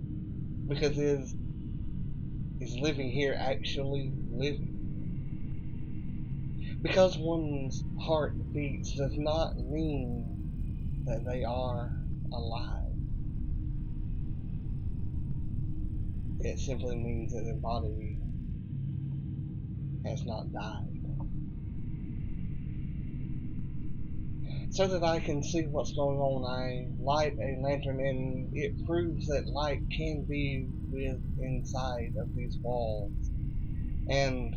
Because 0.68 0.98
is 0.98 1.34
is 2.60 2.76
living 2.80 3.10
here 3.10 3.36
actually 3.38 4.12
living? 4.30 4.74
Because 6.82 7.16
one's 7.18 7.84
heart 7.98 8.34
beats 8.52 8.94
does 8.96 9.16
not 9.16 9.56
mean 9.58 10.38
that 11.06 11.24
they 11.24 11.44
are 11.44 11.92
alive. 12.32 12.82
It 16.40 16.58
simply 16.58 16.96
means 16.96 17.32
that 17.32 17.44
their 17.44 17.60
body 17.60 18.18
has 20.04 20.24
not 20.26 20.52
died. 20.52 20.95
So 24.70 24.86
that 24.88 25.02
I 25.02 25.20
can 25.20 25.42
see 25.42 25.66
what's 25.66 25.94
going 25.94 26.18
on, 26.18 26.44
I 26.44 26.92
light 27.02 27.34
a 27.38 27.60
lantern 27.62 28.00
and 28.00 28.50
it 28.52 28.74
proves 28.84 29.26
that 29.26 29.48
light 29.48 29.80
can 29.96 30.26
be 30.28 30.70
with 30.90 31.20
inside 31.38 32.12
of 32.20 32.28
these 32.34 32.58
walls. 32.62 33.12
And 34.08 34.54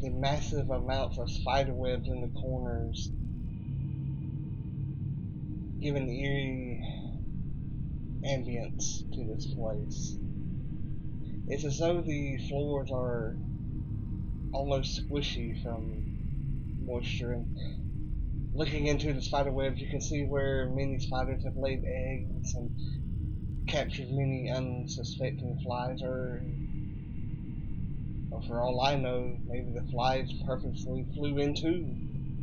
the 0.00 0.10
massive 0.10 0.70
amounts 0.70 1.18
of 1.18 1.30
spider 1.30 1.74
webs 1.74 2.08
in 2.08 2.22
the 2.22 2.28
corners 2.40 3.10
give 5.80 5.96
an 5.96 6.08
eerie 6.08 6.82
ambience 8.24 9.02
to 9.14 9.24
this 9.26 9.46
place. 9.54 10.18
It's 11.46 11.64
as 11.64 11.78
though 11.78 12.02
the 12.02 12.38
floors 12.48 12.90
are 12.92 13.36
almost 14.52 15.00
squishy 15.00 15.54
from 15.62 16.04
moisture 16.80 17.32
and 17.32 17.46
looking 18.58 18.88
into 18.88 19.12
the 19.12 19.22
spider 19.22 19.52
webs 19.52 19.80
you 19.80 19.88
can 19.88 20.00
see 20.00 20.24
where 20.24 20.68
many 20.70 20.98
spiders 20.98 21.44
have 21.44 21.56
laid 21.56 21.78
eggs 21.78 22.54
and 22.56 22.68
captured 23.68 24.08
many 24.10 24.50
unsuspecting 24.50 25.56
flies 25.62 26.02
or, 26.02 26.42
or 28.32 28.42
for 28.48 28.60
all 28.60 28.80
I 28.80 28.96
know 28.96 29.38
maybe 29.46 29.70
the 29.72 29.88
flies 29.92 30.28
purposely 30.44 31.06
flew 31.14 31.38
into 31.38 31.86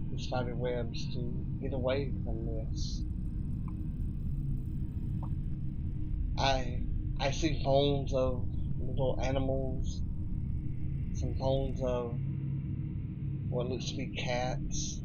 the 0.10 0.24
spider 0.24 0.56
webs 0.56 1.06
to 1.16 1.46
get 1.62 1.74
away 1.74 2.14
from 2.24 2.46
this. 2.46 3.02
I 6.38 6.80
I 7.20 7.32
see 7.32 7.62
bones 7.62 8.14
of 8.14 8.48
little 8.80 9.20
animals, 9.22 10.02
some 11.16 11.34
bones 11.34 11.82
of 11.84 12.18
what 13.50 13.68
looks 13.68 13.90
to 13.90 13.98
be 13.98 14.16
cats, 14.16 15.02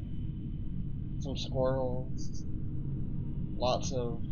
some 1.21 1.37
squirrels, 1.37 2.43
lots 3.57 3.93
of 3.93 4.23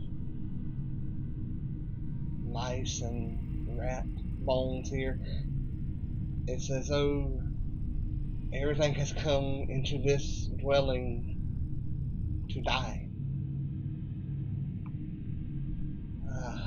mice 2.44 3.02
and 3.02 3.78
rat 3.78 4.04
bones 4.44 4.88
here. 4.88 5.20
It's 6.46 6.70
as 6.70 6.88
though 6.88 7.42
everything 8.54 8.94
has 8.94 9.12
come 9.12 9.66
into 9.68 9.98
this 10.02 10.48
dwelling 10.58 11.36
to 12.50 12.62
die. 12.62 13.08
Uh, 16.26 16.58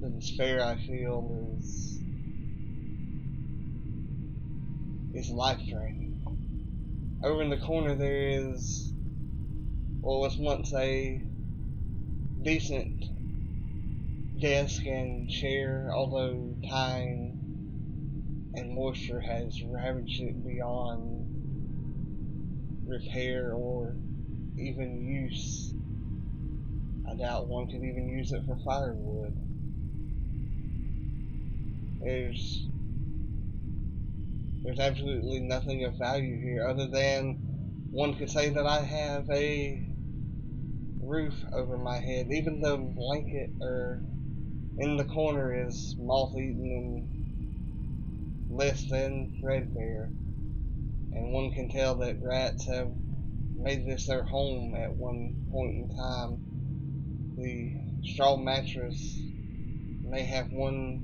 the 0.00 0.10
despair 0.10 0.62
I 0.62 0.76
feel 0.76 1.56
is 1.58 1.98
is 5.14 5.30
life 5.30 5.60
draining. 5.68 6.11
Over 7.24 7.42
in 7.42 7.50
the 7.50 7.56
corner 7.56 7.94
there 7.94 8.30
is 8.30 8.92
what 10.00 10.18
was 10.18 10.36
once 10.38 10.72
a 10.74 11.22
decent 12.42 13.04
desk 14.40 14.84
and 14.86 15.28
chair, 15.30 15.92
although 15.94 16.56
time 16.68 17.38
and 18.54 18.74
moisture 18.74 19.20
has 19.20 19.62
ravaged 19.62 20.20
it 20.20 20.44
beyond 20.44 21.28
repair 22.84 23.54
or 23.54 23.94
even 24.58 25.06
use. 25.06 25.72
I 27.08 27.14
doubt 27.14 27.48
one 27.48 27.68
could 27.68 27.84
even 27.84 28.08
use 28.08 28.32
it 28.32 28.44
for 28.46 28.58
firewood. 28.64 29.36
There's 32.00 32.66
there's 34.64 34.78
absolutely 34.78 35.40
nothing 35.40 35.84
of 35.84 35.98
value 35.98 36.40
here 36.40 36.66
other 36.66 36.86
than 36.86 37.38
one 37.90 38.14
could 38.14 38.30
say 38.30 38.48
that 38.50 38.66
I 38.66 38.80
have 38.80 39.28
a 39.30 39.82
roof 41.02 41.34
over 41.52 41.76
my 41.76 41.98
head. 41.98 42.28
Even 42.30 42.60
the 42.60 42.76
blanket 42.76 43.50
or 43.60 44.02
in 44.78 44.96
the 44.96 45.04
corner 45.04 45.66
is 45.66 45.96
moth 45.98 46.34
eaten 46.34 47.06
and 48.48 48.58
less 48.58 48.88
than 48.88 49.32
threadbare. 49.40 50.10
And 51.12 51.32
one 51.32 51.50
can 51.50 51.68
tell 51.68 51.96
that 51.96 52.22
rats 52.22 52.66
have 52.66 52.90
made 53.56 53.86
this 53.86 54.06
their 54.06 54.22
home 54.22 54.74
at 54.74 54.96
one 54.96 55.34
point 55.50 55.74
in 55.74 55.88
time. 55.88 56.38
The 57.36 57.74
straw 58.04 58.36
mattress 58.36 59.20
may 60.04 60.22
have 60.22 60.50
one 60.52 61.00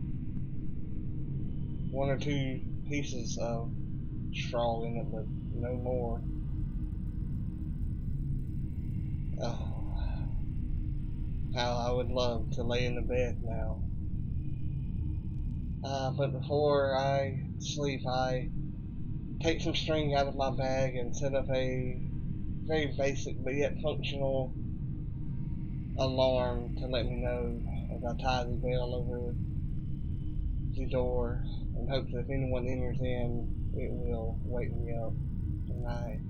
one 1.91 2.11
or 2.11 2.19
two 2.19 2.61
pieces 2.89 3.39
of 3.41 3.71
straw 4.33 4.83
in 4.85 4.97
it, 4.97 5.07
but 5.13 5.27
no 5.55 5.77
more. 5.77 6.21
Oh, 9.43 9.69
how 11.55 11.77
I 11.77 11.91
would 11.93 12.09
love 12.09 12.51
to 12.53 12.63
lay 12.63 12.87
in 12.87 12.97
the 12.97 13.03
bed 13.03 13.39
now. 13.43 13.79
Uh, 15.85 16.11
but 16.17 16.33
before 16.33 16.97
I 16.97 17.43
sleep, 17.59 18.01
I 18.07 18.49
take 19.41 19.61
some 19.61 19.75
string 19.75 20.15
out 20.15 20.27
of 20.27 20.35
my 20.35 20.51
bag 20.51 20.97
and 20.97 21.15
set 21.15 21.35
up 21.35 21.49
a 21.51 22.03
very 22.67 22.95
basic 22.99 23.43
but 23.45 23.55
yet 23.55 23.81
functional 23.83 24.53
alarm 25.97 26.71
to 26.79 26.87
let 26.87 27.07
me 27.07 27.17
know 27.17 27.61
as 27.95 28.05
I 28.05 28.23
tie 28.23 28.45
the 28.45 28.51
bell 28.51 28.95
over 28.95 29.35
the 30.77 30.87
door 30.87 31.45
and 31.79 31.89
hope 31.89 32.11
that 32.11 32.19
if 32.19 32.31
anyone 32.31 32.67
enters 32.67 32.99
in, 33.01 33.49
it 33.75 33.91
will 33.93 34.39
wake 34.45 34.75
me 34.75 34.93
up. 34.93 35.13
And 35.71 35.87
I 35.87 36.21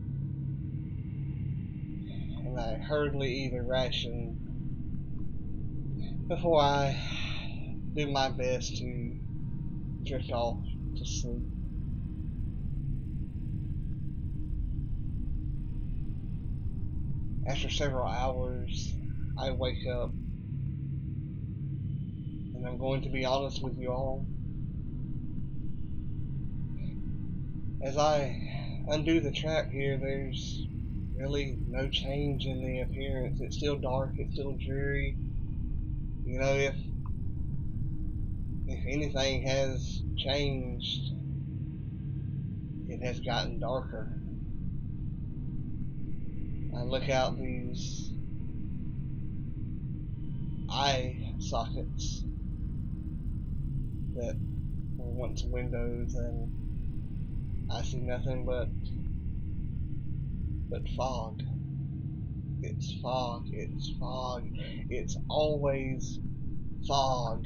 and 2.44 2.60
I 2.60 2.74
hurriedly 2.76 3.32
eat 3.32 3.54
a 3.54 3.62
ration 3.62 4.36
before 6.28 6.60
I 6.60 7.00
do 7.94 8.06
my 8.10 8.28
best 8.28 8.76
to 8.76 9.16
drift 10.04 10.30
off 10.30 10.58
to 10.96 11.04
sleep. 11.04 11.42
After 17.46 17.70
several 17.70 18.06
hours, 18.06 18.94
I 19.38 19.52
wake 19.52 19.86
up. 19.90 20.10
And 22.54 22.66
I'm 22.66 22.76
going 22.76 23.02
to 23.02 23.08
be 23.08 23.24
honest 23.24 23.62
with 23.62 23.78
you 23.78 23.90
all. 23.90 24.26
As 27.80 27.96
I 27.96 28.36
undo 28.88 29.20
the 29.20 29.30
trap 29.30 29.70
here, 29.70 29.98
there's 29.98 30.66
really 31.16 31.58
no 31.68 31.88
change 31.88 32.44
in 32.44 32.60
the 32.60 32.80
appearance. 32.80 33.40
It's 33.40 33.56
still 33.56 33.76
dark, 33.76 34.14
it's 34.16 34.32
still 34.32 34.56
dreary. 34.56 35.16
You 36.24 36.40
know, 36.40 36.54
if 36.54 36.74
if 38.66 38.80
anything 38.86 39.42
has 39.42 40.02
changed, 40.16 41.12
it 42.88 43.00
has 43.02 43.20
gotten 43.20 43.60
darker. 43.60 44.12
I 46.76 46.82
look 46.82 47.08
out 47.08 47.38
these 47.38 48.12
eye 50.68 51.16
sockets 51.38 52.24
that 54.16 54.36
were 54.96 55.12
once 55.12 55.44
windows 55.44 56.14
and 56.14 56.67
I 57.70 57.82
see 57.82 58.00
nothing 58.00 58.46
but 58.46 58.70
but 60.70 60.88
fog. 60.96 61.42
It's 62.62 62.94
fog, 63.02 63.46
it's 63.52 63.90
fog, 64.00 64.44
it's 64.88 65.16
always 65.28 66.18
fog. 66.86 67.44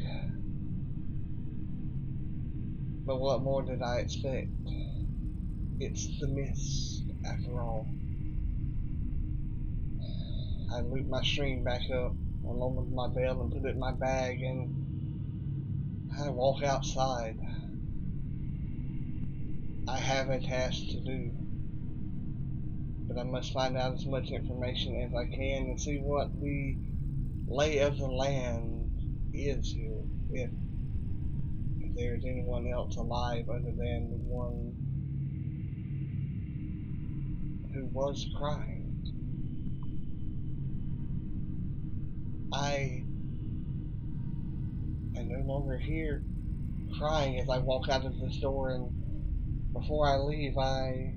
But 3.04 3.18
what 3.18 3.42
more 3.42 3.62
did 3.62 3.82
I 3.82 3.98
expect? 3.98 4.50
It's 5.80 6.20
the 6.20 6.28
mist, 6.28 7.02
after 7.24 7.60
all. 7.60 7.88
I 10.72 10.80
loop 10.80 11.08
my 11.08 11.22
string 11.22 11.64
back 11.64 11.82
up 11.90 12.14
along 12.46 12.76
with 12.76 12.88
my 12.88 13.08
bell 13.08 13.42
and 13.42 13.52
put 13.52 13.68
it 13.68 13.74
in 13.74 13.80
my 13.80 13.92
bag 13.92 14.40
and 14.40 16.10
I 16.18 16.30
walk 16.30 16.62
outside. 16.62 17.36
I 19.88 19.98
have 19.98 20.30
a 20.30 20.40
task 20.40 20.88
to 20.90 21.00
do. 21.00 21.32
But 23.08 23.18
I 23.18 23.24
must 23.24 23.52
find 23.52 23.76
out 23.76 23.94
as 23.94 24.06
much 24.06 24.30
information 24.30 25.02
as 25.02 25.14
I 25.14 25.26
can 25.26 25.64
and 25.64 25.80
see 25.80 25.98
what 25.98 26.30
the 26.40 26.76
lay 27.48 27.78
of 27.80 27.98
the 27.98 28.06
land 28.06 28.90
is 29.34 29.72
here. 29.72 30.04
If, 30.30 30.50
if 31.80 31.94
there's 31.96 32.24
anyone 32.24 32.66
else 32.72 32.96
alive 32.96 33.48
other 33.50 33.72
than 33.76 34.10
the 34.10 34.20
one 34.28 34.74
who 37.74 37.86
was 37.86 38.26
crying. 38.38 38.88
I 42.52 43.02
I 45.18 45.22
no 45.24 45.40
longer 45.46 45.78
hear 45.78 46.22
crying 46.98 47.40
as 47.40 47.48
I 47.48 47.58
walk 47.58 47.88
out 47.88 48.04
of 48.04 48.18
this 48.20 48.38
door 48.40 48.70
and 48.70 49.01
before 49.72 50.06
I 50.08 50.18
leave 50.18 50.56
I 50.58 51.14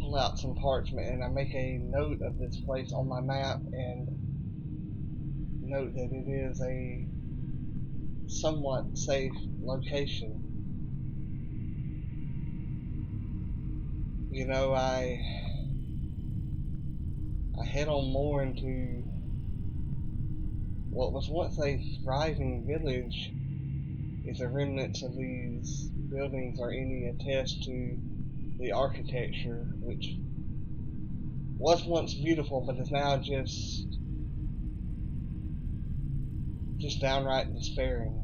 pull 0.00 0.16
out 0.16 0.38
some 0.38 0.54
parchment 0.54 1.08
and 1.08 1.24
I 1.24 1.28
make 1.28 1.54
a 1.54 1.78
note 1.78 2.20
of 2.22 2.38
this 2.38 2.60
place 2.60 2.92
on 2.92 3.08
my 3.08 3.20
map 3.20 3.60
and 3.72 4.08
note 5.62 5.94
that 5.94 6.10
it 6.12 6.30
is 6.30 6.60
a 6.62 7.06
somewhat 8.26 8.96
safe 8.96 9.32
location. 9.60 10.44
You 14.30 14.46
know, 14.46 14.74
I 14.74 15.20
I 17.60 17.64
head 17.64 17.88
on 17.88 18.12
more 18.12 18.42
into 18.42 19.04
what 20.90 21.12
was 21.12 21.28
once 21.28 21.58
a 21.60 21.82
thriving 22.02 22.66
village 22.66 23.32
is 24.24 24.38
the 24.38 24.48
remnants 24.48 25.02
of 25.02 25.16
these 25.16 25.90
buildings 26.10 26.58
are 26.60 26.70
any 26.70 27.06
attest 27.06 27.62
to 27.64 27.98
the 28.58 28.72
architecture, 28.72 29.68
which 29.80 30.18
was 31.58 31.84
once 31.86 32.14
beautiful 32.14 32.64
but 32.66 32.78
is 32.78 32.90
now 32.90 33.16
just 33.18 33.86
just 36.80 37.00
downright 37.00 37.52
despairing. 37.52 38.22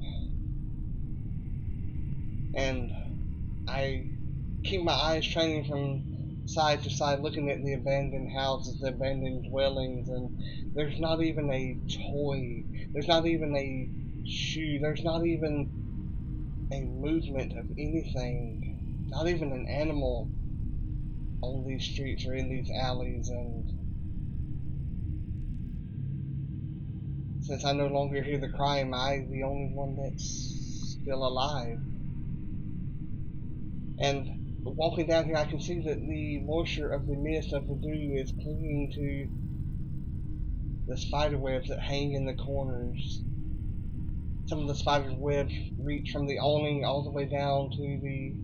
And 2.55 2.93
I 3.67 4.07
keep 4.65 4.83
my 4.83 4.93
eyes 4.93 5.27
training 5.27 5.65
from 5.65 6.05
side 6.47 6.83
to 6.83 6.91
side 6.91 7.21
looking 7.21 7.51
at 7.51 7.63
the 7.63 7.75
abandoned 7.75 8.31
houses, 8.31 8.79
the 8.81 8.89
abandoned 8.89 9.47
dwellings, 9.51 10.09
and 10.09 10.31
there's 10.75 10.99
not 11.01 11.21
even 11.23 11.51
a 11.51 11.79
toy, 12.11 12.65
there's 12.93 13.09
not 13.09 13.27
even 13.27 13.57
a 13.57 13.91
shoe, 14.25 14.79
there's 14.81 15.03
not 15.03 15.27
even 15.27 15.69
a 16.73 16.81
movement 16.81 17.53
of 17.53 17.67
anything, 17.79 19.07
not 19.09 19.29
even 19.29 19.53
an 19.53 19.67
animal 19.69 20.31
on 21.43 21.67
these 21.67 21.85
streets 21.85 22.27
or 22.27 22.35
in 22.35 22.49
these 22.49 22.71
alleys, 22.83 23.29
and 23.29 23.67
since 27.43 27.65
I 27.65 27.73
no 27.73 27.89
longer 27.89 28.23
hear 28.23 28.39
the 28.39 28.49
cry, 28.49 28.79
am 28.79 28.91
the 28.91 29.43
only 29.43 29.71
one 29.75 29.97
that's 30.03 30.97
still 31.01 31.27
alive? 31.27 31.79
And 33.99 34.27
walking 34.65 35.07
down 35.07 35.27
here, 35.27 35.37
I 35.37 35.45
can 35.45 35.61
see 35.61 35.83
that 35.83 36.01
the 36.01 36.41
moisture 36.47 36.89
of 36.89 37.07
the 37.07 37.17
mist 37.17 37.53
of 37.53 37.69
the 37.69 37.75
dew 37.75 38.17
is 38.17 38.33
clinging 38.33 38.93
to 38.95 39.29
the 40.87 40.97
spider 40.97 41.39
webs 41.39 41.69
that 41.69 41.81
hang 41.81 42.13
in 42.13 42.25
the 42.25 42.35
corners. 42.35 43.23
Some 44.47 44.61
of 44.61 44.69
the 44.69 44.75
spider 44.75 45.15
webs 45.15 45.55
reach 45.79 46.11
from 46.11 46.27
the 46.27 46.39
awning 46.39 46.85
all 46.85 47.03
the 47.03 47.11
way 47.11 47.25
down 47.25 47.71
to 47.71 47.83
the 48.03 48.37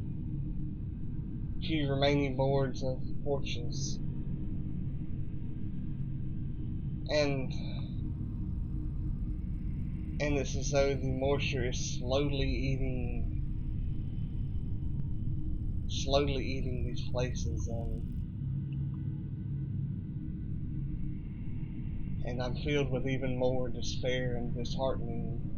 few 1.63 1.91
remaining 1.91 2.37
boards 2.37 2.83
of 2.83 3.03
porches. 3.23 3.99
And 7.11 7.53
and 10.21 10.37
it's 10.39 10.57
as 10.57 10.71
though 10.71 10.95
the 10.95 11.07
moisture 11.13 11.69
is 11.69 11.99
slowly 11.99 12.49
eating 12.49 13.31
slowly 15.89 16.45
eating 16.47 16.85
these 16.87 17.03
places 17.11 17.67
and 17.69 18.05
and 22.23 22.43
I'm 22.43 22.55
filled 22.55 22.91
with 22.91 23.07
even 23.09 23.39
more 23.39 23.69
despair 23.69 24.37
and 24.37 24.55
disheartening 24.55 25.50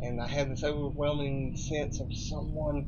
and 0.00 0.20
I 0.20 0.28
have 0.28 0.48
this 0.48 0.62
overwhelming 0.62 1.56
sense 1.56 2.00
of 2.00 2.08
someone 2.12 2.86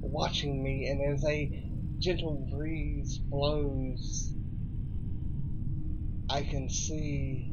watching 0.00 0.62
me 0.62 0.86
and 0.88 1.14
as 1.14 1.24
a 1.24 1.50
gentle 1.98 2.48
breeze 2.52 3.18
blows 3.30 4.32
I 6.28 6.42
can 6.42 6.68
see 6.68 7.52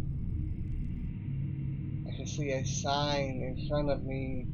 I 2.07 2.15
can 2.15 2.27
see 2.27 2.51
a 2.51 2.65
sign 2.65 3.55
in 3.57 3.67
front 3.67 3.89
of 3.89 4.03
me 4.03 4.47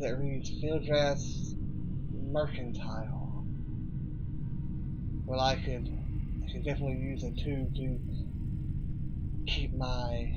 that 0.00 0.18
reads 0.18 0.50
Bildrath's 0.62 1.54
Mercantile. 2.14 3.46
Well 5.26 5.40
I 5.40 5.56
could 5.56 5.88
I 6.42 6.52
could 6.52 6.64
definitely 6.64 6.98
use 6.98 7.22
a 7.22 7.30
tube 7.30 7.74
to 7.74 7.98
keep 9.46 9.74
my 9.74 10.32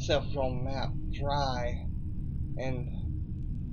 self-drawn 0.00 0.64
map 0.64 0.90
dry 1.12 1.86
and 2.56 2.88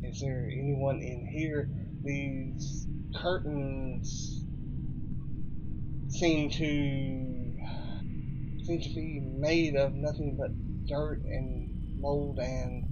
is 0.03 0.21
there 0.21 0.49
anyone 0.51 0.99
in 1.01 1.25
here 1.25 1.69
these 2.03 2.87
curtains 3.21 4.45
seem 6.09 6.49
to 6.49 7.47
seem 8.63 8.81
to 8.81 8.89
be 8.95 9.21
made 9.21 9.75
of 9.75 9.93
nothing 9.93 10.35
but 10.37 10.51
dirt 10.87 11.21
and 11.25 11.99
mold 11.99 12.39
and 12.39 12.83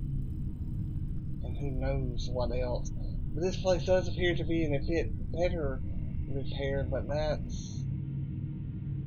and 1.44 1.58
who 1.58 1.72
knows 1.72 2.28
what 2.32 2.52
else. 2.52 2.92
But 3.34 3.42
this 3.42 3.58
place 3.58 3.86
does 3.86 4.08
appear 4.08 4.36
to 4.36 4.44
be 4.44 4.64
in 4.64 4.76
a 4.76 4.80
bit 4.80 5.32
better 5.32 5.82
repair, 6.30 6.88
but 6.90 7.08
that's 7.08 7.84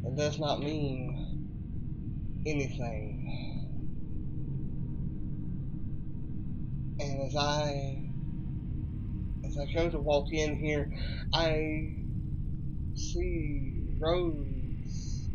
that 0.03 0.17
does 0.17 0.39
not 0.39 0.61
mean 0.61 2.43
anything. 2.47 3.18
And 7.01 7.23
as 7.29 7.37
I 7.37 8.11
as 9.45 9.57
I 9.57 9.73
go 9.73 9.89
to 9.89 9.99
walk 9.99 10.27
in 10.33 10.57
here, 10.57 10.91
I 11.33 11.95
see 12.95 13.85
rows 14.01 15.29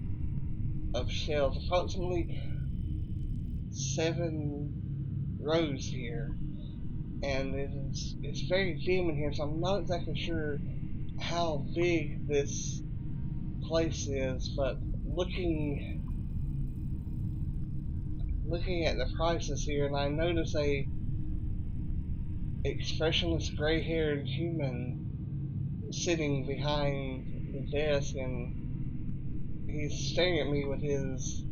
of 0.93 1.09
shelves, 1.09 1.57
approximately 1.65 2.37
seven 3.71 4.73
rows 5.41 5.85
here. 5.85 6.31
And 7.23 7.55
it 7.55 7.71
is 7.89 8.15
it's 8.21 8.45
very 8.49 8.81
dim 8.85 9.09
in 9.09 9.15
here, 9.15 9.31
so 9.33 9.43
I'm 9.43 9.61
not 9.61 9.83
exactly 9.83 10.15
sure 10.17 10.59
how 11.19 11.65
big 11.73 12.27
this 12.27 12.81
place 13.69 14.05
is, 14.07 14.53
but 14.57 14.79
looking 15.05 15.81
looking 18.45 18.85
at 18.85 18.97
the 18.97 19.07
prices 19.15 19.63
here 19.63 19.85
and 19.85 19.95
I 19.95 20.09
notice 20.09 20.53
a 20.57 20.87
expressionless 22.65 23.49
gray-haired 23.49 24.25
human 24.25 25.89
sitting 25.91 26.45
behind 26.47 27.53
the 27.53 27.71
desk 27.71 28.15
and 28.15 29.69
he's 29.69 30.11
staring 30.11 30.39
at 30.39 30.47
me 30.47 30.65
with 30.65 30.81
his 30.81 31.43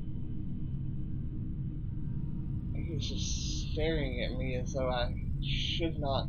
he's 2.74 3.10
just 3.10 3.72
staring 3.72 4.24
at 4.24 4.38
me 4.38 4.56
as 4.56 4.74
though 4.74 4.90
I 4.90 5.14
should 5.44 6.00
not 6.00 6.28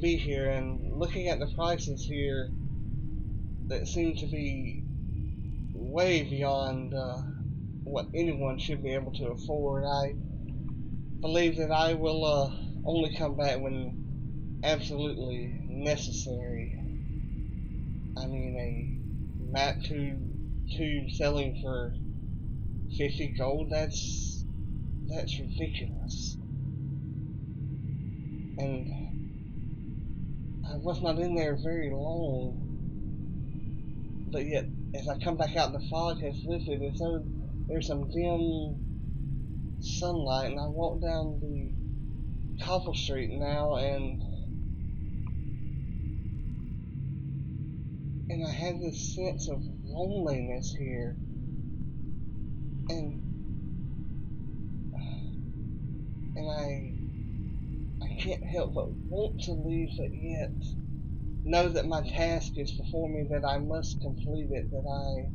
be 0.00 0.16
here. 0.16 0.50
And 0.50 0.98
looking 0.98 1.28
at 1.28 1.38
the 1.38 1.46
prices 1.54 2.04
here 2.04 2.50
that 3.68 3.86
seem 3.86 4.16
to 4.16 4.26
be 4.26 4.82
way 5.72 6.22
beyond 6.22 6.94
uh, 6.94 7.22
what 7.84 8.06
anyone 8.14 8.58
should 8.58 8.82
be 8.82 8.92
able 8.94 9.12
to 9.12 9.28
afford 9.28 9.84
I 9.84 10.14
believe 11.20 11.56
that 11.56 11.70
I 11.70 11.94
will 11.94 12.24
uh, 12.24 12.63
only 12.84 13.16
come 13.16 13.36
back 13.36 13.60
when 13.60 14.60
absolutely 14.62 15.60
necessary. 15.68 16.78
I 18.16 18.26
mean, 18.26 18.56
a 18.56 19.52
map 19.52 19.82
tube, 19.82 20.20
tube 20.76 21.10
selling 21.10 21.58
for 21.62 21.92
50 22.96 23.34
gold, 23.38 23.70
that's, 23.70 24.44
that's 25.08 25.38
ridiculous. 25.38 26.36
And 28.56 28.86
I 30.70 30.76
was 30.76 31.02
not 31.02 31.18
in 31.18 31.34
there 31.34 31.56
very 31.62 31.90
long, 31.90 32.60
but 34.30 34.46
yet, 34.46 34.66
as 34.94 35.08
I 35.08 35.18
come 35.18 35.36
back 35.36 35.56
out, 35.56 35.72
the 35.72 35.84
fog 35.90 36.20
has 36.20 36.36
lifted, 36.44 36.80
and 36.80 36.96
so 36.96 37.24
there's 37.68 37.86
some 37.86 38.10
dim 38.10 38.76
sunlight, 39.80 40.52
and 40.52 40.60
I 40.60 40.68
walk 40.68 41.02
down 41.02 41.40
the 41.40 41.83
Cobble 42.60 42.94
Street 42.94 43.30
now, 43.32 43.76
and 43.76 44.22
and 48.30 48.46
I 48.46 48.50
had 48.50 48.80
this 48.80 49.14
sense 49.14 49.48
of 49.48 49.62
loneliness 49.84 50.74
here, 50.78 51.16
and 52.88 53.20
and 56.36 56.50
I 56.50 56.94
I 58.02 58.08
can't 58.22 58.44
help 58.44 58.74
but 58.74 58.90
want 59.08 59.40
to 59.42 59.52
leave, 59.52 59.90
but 59.96 60.12
yet 60.14 60.52
know 61.44 61.68
that 61.68 61.86
my 61.86 62.02
task 62.02 62.52
is 62.56 62.72
before 62.72 63.08
me, 63.08 63.24
that 63.30 63.44
I 63.44 63.58
must 63.58 64.00
complete 64.00 64.50
it, 64.50 64.70
that 64.70 64.86
I 64.88 65.30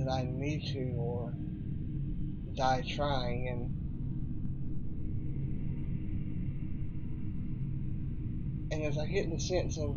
that 0.00 0.10
I 0.10 0.24
need 0.24 0.66
to, 0.72 0.94
or 0.98 1.34
die 2.56 2.84
trying, 2.88 3.48
and 3.48 3.83
and 8.74 8.82
as 8.82 8.98
I 8.98 9.06
get 9.06 9.30
the 9.30 9.38
sense 9.38 9.78
of 9.78 9.96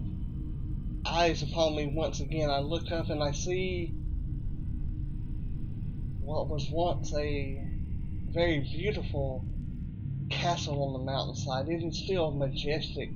eyes 1.04 1.42
upon 1.42 1.76
me 1.76 1.88
once 1.88 2.20
again, 2.20 2.52
I 2.52 2.60
look 2.60 2.92
up 2.92 3.10
and 3.10 3.24
I 3.24 3.32
see 3.32 3.96
what 6.20 6.48
was 6.48 6.70
once 6.72 7.12
a 7.18 7.60
very 8.36 8.60
beautiful 8.60 9.48
castle 10.30 10.84
on 10.84 10.94
the 10.94 11.12
mountainside. 11.12 11.68
It 11.70 11.84
is 11.84 11.98
still 11.98 12.32
majestic 12.32 13.10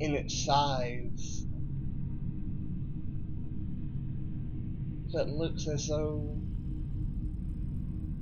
in 0.00 0.14
its 0.14 0.42
size, 0.46 1.44
but 5.12 5.28
looks 5.28 5.66
as 5.66 5.88
though 5.88 6.38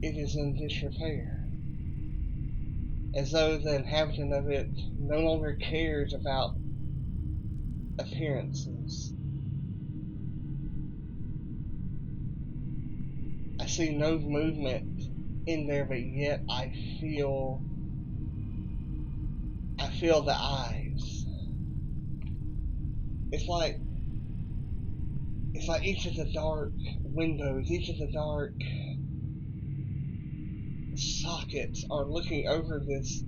it 0.02 0.16
is 0.16 0.34
in 0.34 0.56
disrepair 0.56 1.31
as 3.14 3.30
though 3.30 3.58
the 3.58 3.74
inhabitant 3.74 4.32
of 4.32 4.48
it 4.48 4.70
no 4.98 5.20
longer 5.20 5.54
cares 5.54 6.14
about 6.14 6.52
appearances. 7.98 9.12
I 13.60 13.66
see 13.66 13.96
no 13.96 14.18
movement 14.18 14.84
in 15.46 15.66
there, 15.66 15.84
but 15.84 16.00
yet 16.00 16.44
I 16.48 16.72
feel 17.00 17.62
I 19.78 19.88
feel 19.88 20.22
the 20.22 20.34
eyes. 20.34 21.26
It's 23.30 23.48
like 23.48 23.80
it's 25.54 25.68
like 25.68 25.84
each 25.84 26.06
of 26.06 26.14
the 26.16 26.30
dark 26.32 26.72
windows, 27.04 27.70
each 27.70 27.88
of 27.88 27.98
the 27.98 28.10
dark 28.12 28.54
sockets 31.02 31.84
are 31.90 32.04
looking 32.04 32.46
over 32.48 32.80
this 32.86 33.24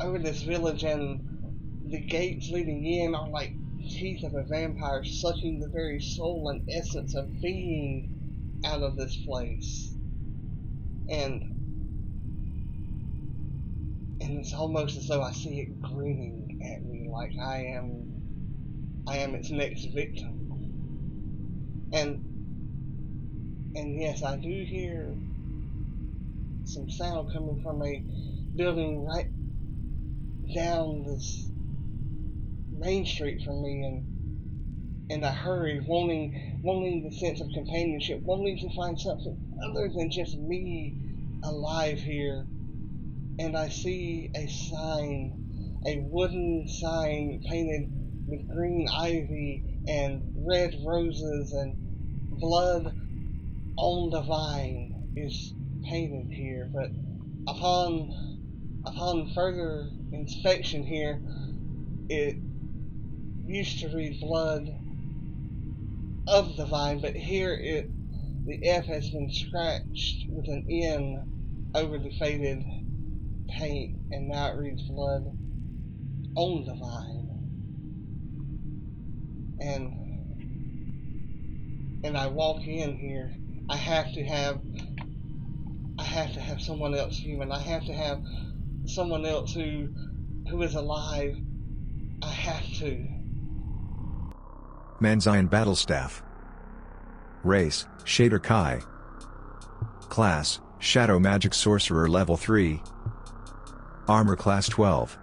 over 0.00 0.18
this 0.18 0.42
village 0.42 0.82
and 0.84 1.20
the 1.84 2.00
gates 2.00 2.48
leading 2.50 2.84
in 2.86 3.14
are 3.14 3.30
like 3.30 3.54
teeth 3.90 4.22
of 4.24 4.34
a 4.34 4.44
vampire 4.48 5.04
sucking 5.04 5.60
the 5.60 5.68
very 5.72 6.00
soul 6.00 6.48
and 6.50 6.62
essence 6.70 7.14
of 7.14 7.40
being 7.40 8.10
out 8.64 8.82
of 8.82 8.96
this 8.96 9.16
place. 9.24 9.96
And 11.10 11.42
and 14.20 14.38
it's 14.38 14.54
almost 14.54 14.96
as 14.96 15.08
though 15.08 15.22
I 15.22 15.32
see 15.32 15.60
it 15.60 15.80
grinning 15.82 16.58
at 16.62 16.84
me 16.84 17.08
like 17.12 17.32
I 17.44 17.64
am 17.76 18.22
I 19.08 19.18
am 19.18 19.34
its 19.34 19.50
next 19.50 19.86
victim. 19.94 20.48
And 21.92 22.20
and 23.74 24.00
yes, 24.00 24.22
I 24.22 24.36
do 24.36 24.64
hear 24.68 25.16
some 26.72 26.88
sound 26.88 27.28
coming 27.32 27.60
from 27.62 27.82
a 27.82 28.02
building 28.56 29.04
right 29.04 29.26
down 30.54 31.04
this 31.06 31.50
main 32.78 33.04
street 33.04 33.42
from 33.44 33.62
me 33.62 33.84
and 33.84 34.04
and 35.10 35.26
I 35.26 35.32
hurry, 35.32 35.84
wanting 35.86 36.60
wanting 36.62 37.04
the 37.04 37.14
sense 37.14 37.42
of 37.42 37.48
companionship, 37.52 38.22
wanting 38.24 38.56
to 38.58 38.74
find 38.74 38.98
something 38.98 39.36
other 39.62 39.90
than 39.94 40.10
just 40.10 40.38
me 40.38 40.96
alive 41.44 41.98
here. 41.98 42.46
And 43.38 43.54
I 43.56 43.68
see 43.68 44.30
a 44.34 44.46
sign, 44.46 45.82
a 45.86 45.98
wooden 46.10 46.66
sign 46.68 47.42
painted 47.46 47.90
with 48.26 48.48
green 48.48 48.88
ivy 48.88 49.62
and 49.86 50.22
red 50.46 50.74
roses 50.86 51.52
and 51.52 51.76
blood 52.40 52.94
on 53.76 54.10
the 54.10 54.22
vine 54.22 54.94
is 55.16 55.52
painted 55.84 56.32
here. 56.32 56.70
But 56.72 56.90
upon 57.48 58.12
upon 58.84 59.30
further 59.34 59.88
inspection 60.12 60.82
here, 60.84 61.20
it 62.08 62.36
used 63.44 63.80
to 63.80 63.88
read 63.94 64.20
blood 64.20 64.68
of 66.26 66.56
the 66.56 66.66
vine, 66.66 67.00
but 67.00 67.14
here 67.16 67.54
it 67.54 67.90
the 68.44 68.68
F 68.68 68.86
has 68.86 69.08
been 69.10 69.30
scratched 69.30 70.26
with 70.28 70.48
an 70.48 70.66
N 70.68 71.70
over 71.74 71.98
the 71.98 72.10
faded 72.18 72.64
paint, 73.48 73.96
and 74.10 74.28
now 74.28 74.48
it 74.52 74.56
reads 74.56 74.82
blood 74.82 75.24
on 76.34 76.64
the 76.64 76.74
vine. 76.74 77.28
And 79.60 79.92
and 82.04 82.16
I 82.16 82.26
walk 82.26 82.66
in 82.66 82.96
here, 82.96 83.32
I 83.68 83.76
have 83.76 84.12
to 84.14 84.24
have 84.24 84.60
have 86.12 86.32
to 86.34 86.40
have 86.40 86.60
someone 86.60 86.94
else 86.94 87.16
human. 87.16 87.50
I 87.50 87.58
have 87.58 87.84
to 87.86 87.92
have 87.92 88.22
someone 88.86 89.24
else 89.24 89.52
who 89.54 89.88
who 90.48 90.62
is 90.62 90.74
alive. 90.74 91.36
I 92.22 92.28
have 92.28 92.64
to. 92.78 93.06
Manzian 95.00 95.50
Battle 95.50 95.74
Staff. 95.74 96.22
Race, 97.42 97.86
Shadar-kai. 98.04 98.80
Class, 100.02 100.60
Shadow 100.78 101.18
Magic 101.18 101.54
Sorcerer 101.54 102.08
Level 102.08 102.36
3. 102.36 102.80
Armor 104.06 104.36
Class 104.36 104.68
12. 104.68 105.18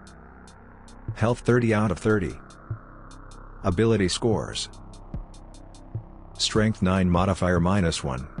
Health 1.14 1.40
30 1.40 1.72
out 1.72 1.90
of 1.90 1.98
30. 1.98 2.32
Ability 3.62 4.08
Scores. 4.08 4.68
Strength 6.36 6.82
9 6.82 7.08
modifier 7.08 7.60
minus 7.60 8.02
1. 8.02 8.39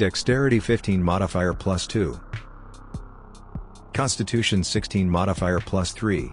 Dexterity 0.00 0.58
15 0.60 1.02
modifier 1.02 1.52
plus 1.52 1.86
2. 1.86 2.18
Constitution 3.92 4.64
16 4.64 5.10
modifier 5.10 5.60
plus 5.60 5.92
3. 5.92 6.32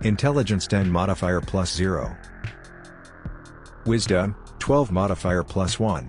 Intelligence 0.00 0.66
10 0.66 0.90
modifier 0.90 1.42
plus 1.42 1.70
0. 1.70 2.16
Wisdom, 3.84 4.34
12 4.60 4.90
modifier 4.90 5.44
plus 5.44 5.78
1. 5.78 6.08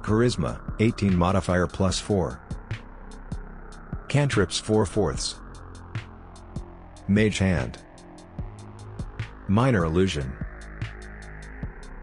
Charisma, 0.00 0.62
18 0.80 1.14
modifier 1.14 1.66
plus 1.66 2.00
4. 2.00 2.40
Cantrips 4.08 4.58
4 4.58 4.86
fourths. 4.86 5.34
Mage 7.06 7.36
Hand. 7.36 7.76
Minor 9.46 9.84
Illusion. 9.84 10.34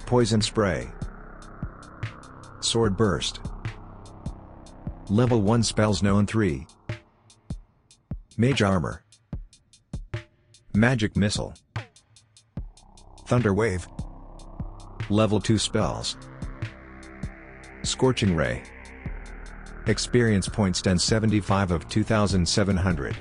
Poison 0.05 0.43
Spray. 0.43 0.91
Sword 2.73 2.97
Burst. 2.97 3.39
Level 5.07 5.43
1 5.43 5.61
spells 5.61 6.01
known 6.01 6.25
3. 6.25 6.65
Mage 8.35 8.63
Armor. 8.63 9.03
Magic 10.73 11.15
Missile. 11.15 11.53
Thunder 13.27 13.53
Wave. 13.53 13.87
Level 15.11 15.39
2 15.39 15.59
spells. 15.59 16.17
Scorching 17.83 18.35
Ray. 18.35 18.63
Experience 19.85 20.49
points 20.49 20.79
1075 20.79 21.69
of 21.69 21.87
2700. 21.89 23.15